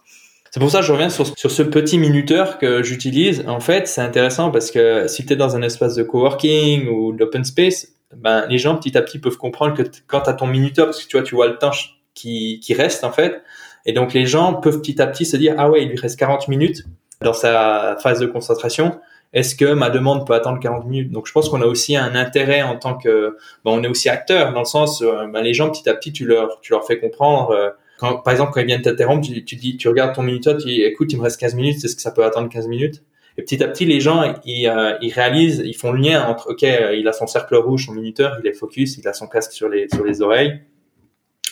[0.52, 3.46] C'est pour ça que je reviens sur ce petit minuteur que j'utilise.
[3.48, 7.14] En fait, c'est intéressant parce que si tu es dans un espace de coworking ou
[7.14, 10.88] d'open space, ben, les gens petit à petit peuvent comprendre que quand as ton minuteur,
[10.88, 11.72] parce que tu vois, tu vois le temps
[12.14, 13.42] qui, qui reste en fait,
[13.86, 16.20] et donc les gens peuvent petit à petit se dire, ah ouais, il lui reste
[16.20, 16.84] 40 minutes
[17.22, 19.00] dans sa phase de concentration,
[19.34, 21.12] est-ce que ma demande peut attendre 40 minutes?
[21.12, 24.10] Donc je pense qu'on a aussi un intérêt en tant que, ben, on est aussi
[24.10, 26.86] acteur dans le sens, euh, ben, les gens petit à petit, tu leur, tu leur
[26.86, 27.52] fais comprendre.
[27.52, 30.58] Euh, quand, par exemple, quand ils viennent t'interrompre, tu, tu, dis, tu regardes ton minuteur,
[30.58, 33.04] tu dis, écoute, il me reste 15 minutes, est-ce que ça peut attendre 15 minutes?
[33.38, 36.52] Et petit à petit, les gens, ils, euh, ils réalisent, ils font le lien entre,
[36.52, 39.28] ok, euh, il a son cercle rouge, son minuteur, il est focus, il a son
[39.28, 40.62] casque sur les sur les oreilles.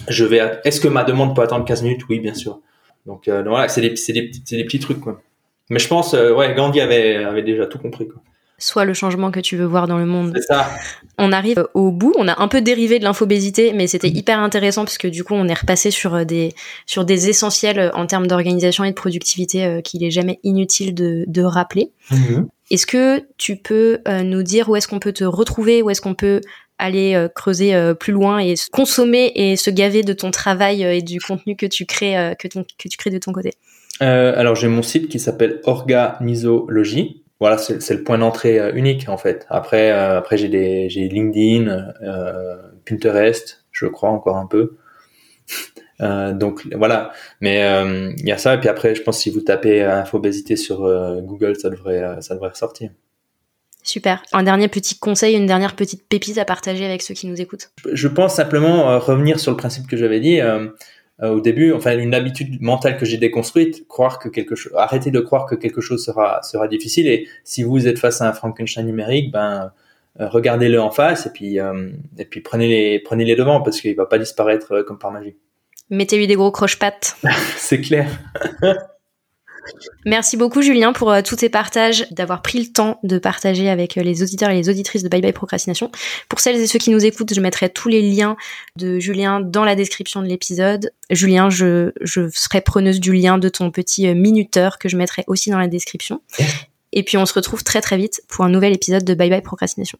[0.07, 2.01] Je vais, est-ce que ma demande peut attendre 15 minutes?
[2.09, 2.59] Oui, bien sûr.
[3.05, 5.21] Donc, euh, donc voilà, c'est des, des, des petits trucs quoi.
[5.69, 8.21] Mais je pense, ouais, Gandhi avait avait déjà tout compris quoi
[8.59, 10.33] soit le changement que tu veux voir dans le monde.
[10.35, 10.69] C'est ça.
[11.17, 14.85] On arrive au bout, on a un peu dérivé de l'infobésité, mais c'était hyper intéressant
[14.85, 16.53] parce que du coup, on est repassé sur euh, des
[16.85, 20.93] sur des essentiels euh, en termes d'organisation et de productivité euh, qu'il est jamais inutile
[20.93, 21.91] de, de rappeler.
[22.11, 22.47] Mhm.
[22.71, 26.13] Est-ce que tu peux nous dire où est-ce qu'on peut te retrouver, où est-ce qu'on
[26.13, 26.39] peut
[26.77, 31.55] aller creuser plus loin et consommer et se gaver de ton travail et du contenu
[31.55, 33.53] que tu crées que, que tu crées de ton côté?
[34.01, 39.17] Alors j'ai mon site qui s'appelle Organisologie voilà, c'est le point d'entrée euh, unique en
[39.17, 39.45] fait.
[39.49, 41.67] Après, euh, après j'ai des, j'ai LinkedIn,
[42.03, 44.77] euh, Pinterest, je crois encore un peu.
[45.99, 47.11] donc voilà,
[47.41, 47.57] mais
[48.17, 50.79] il y a ça et puis après, je pense que si vous tapez infobésité sur
[51.21, 52.91] Google, ça devrait, ça devrait ressortir.
[53.83, 54.23] Super.
[54.31, 57.71] Un dernier petit conseil, une dernière petite pépite à partager avec ceux qui nous écoutent?
[57.91, 60.39] Je pense simplement revenir sur le principe que j'avais dit.
[61.21, 65.11] Euh, au début, enfin une habitude mentale que j'ai déconstruite, croire que quelque chose, arrêter
[65.11, 67.07] de croire que quelque chose sera sera difficile.
[67.07, 69.73] Et si vous êtes face à un Frankenstein numérique, ben
[70.21, 73.81] euh, regardez-le en face et puis euh, et puis prenez les prenez les devants parce
[73.81, 75.35] qu'il va pas disparaître comme par magie.
[75.89, 77.17] Mettez-lui des gros croche-pattes.
[77.57, 78.07] C'est clair.
[80.05, 83.97] Merci beaucoup Julien pour euh, tous tes partages, d'avoir pris le temps de partager avec
[83.97, 85.91] euh, les auditeurs et les auditrices de Bye Bye Procrastination.
[86.29, 88.37] Pour celles et ceux qui nous écoutent, je mettrai tous les liens
[88.75, 90.91] de Julien dans la description de l'épisode.
[91.09, 95.23] Julien, je, je serai preneuse du lien de ton petit euh, minuteur que je mettrai
[95.27, 96.21] aussi dans la description.
[96.91, 99.41] Et puis on se retrouve très très vite pour un nouvel épisode de Bye Bye
[99.41, 99.99] Procrastination.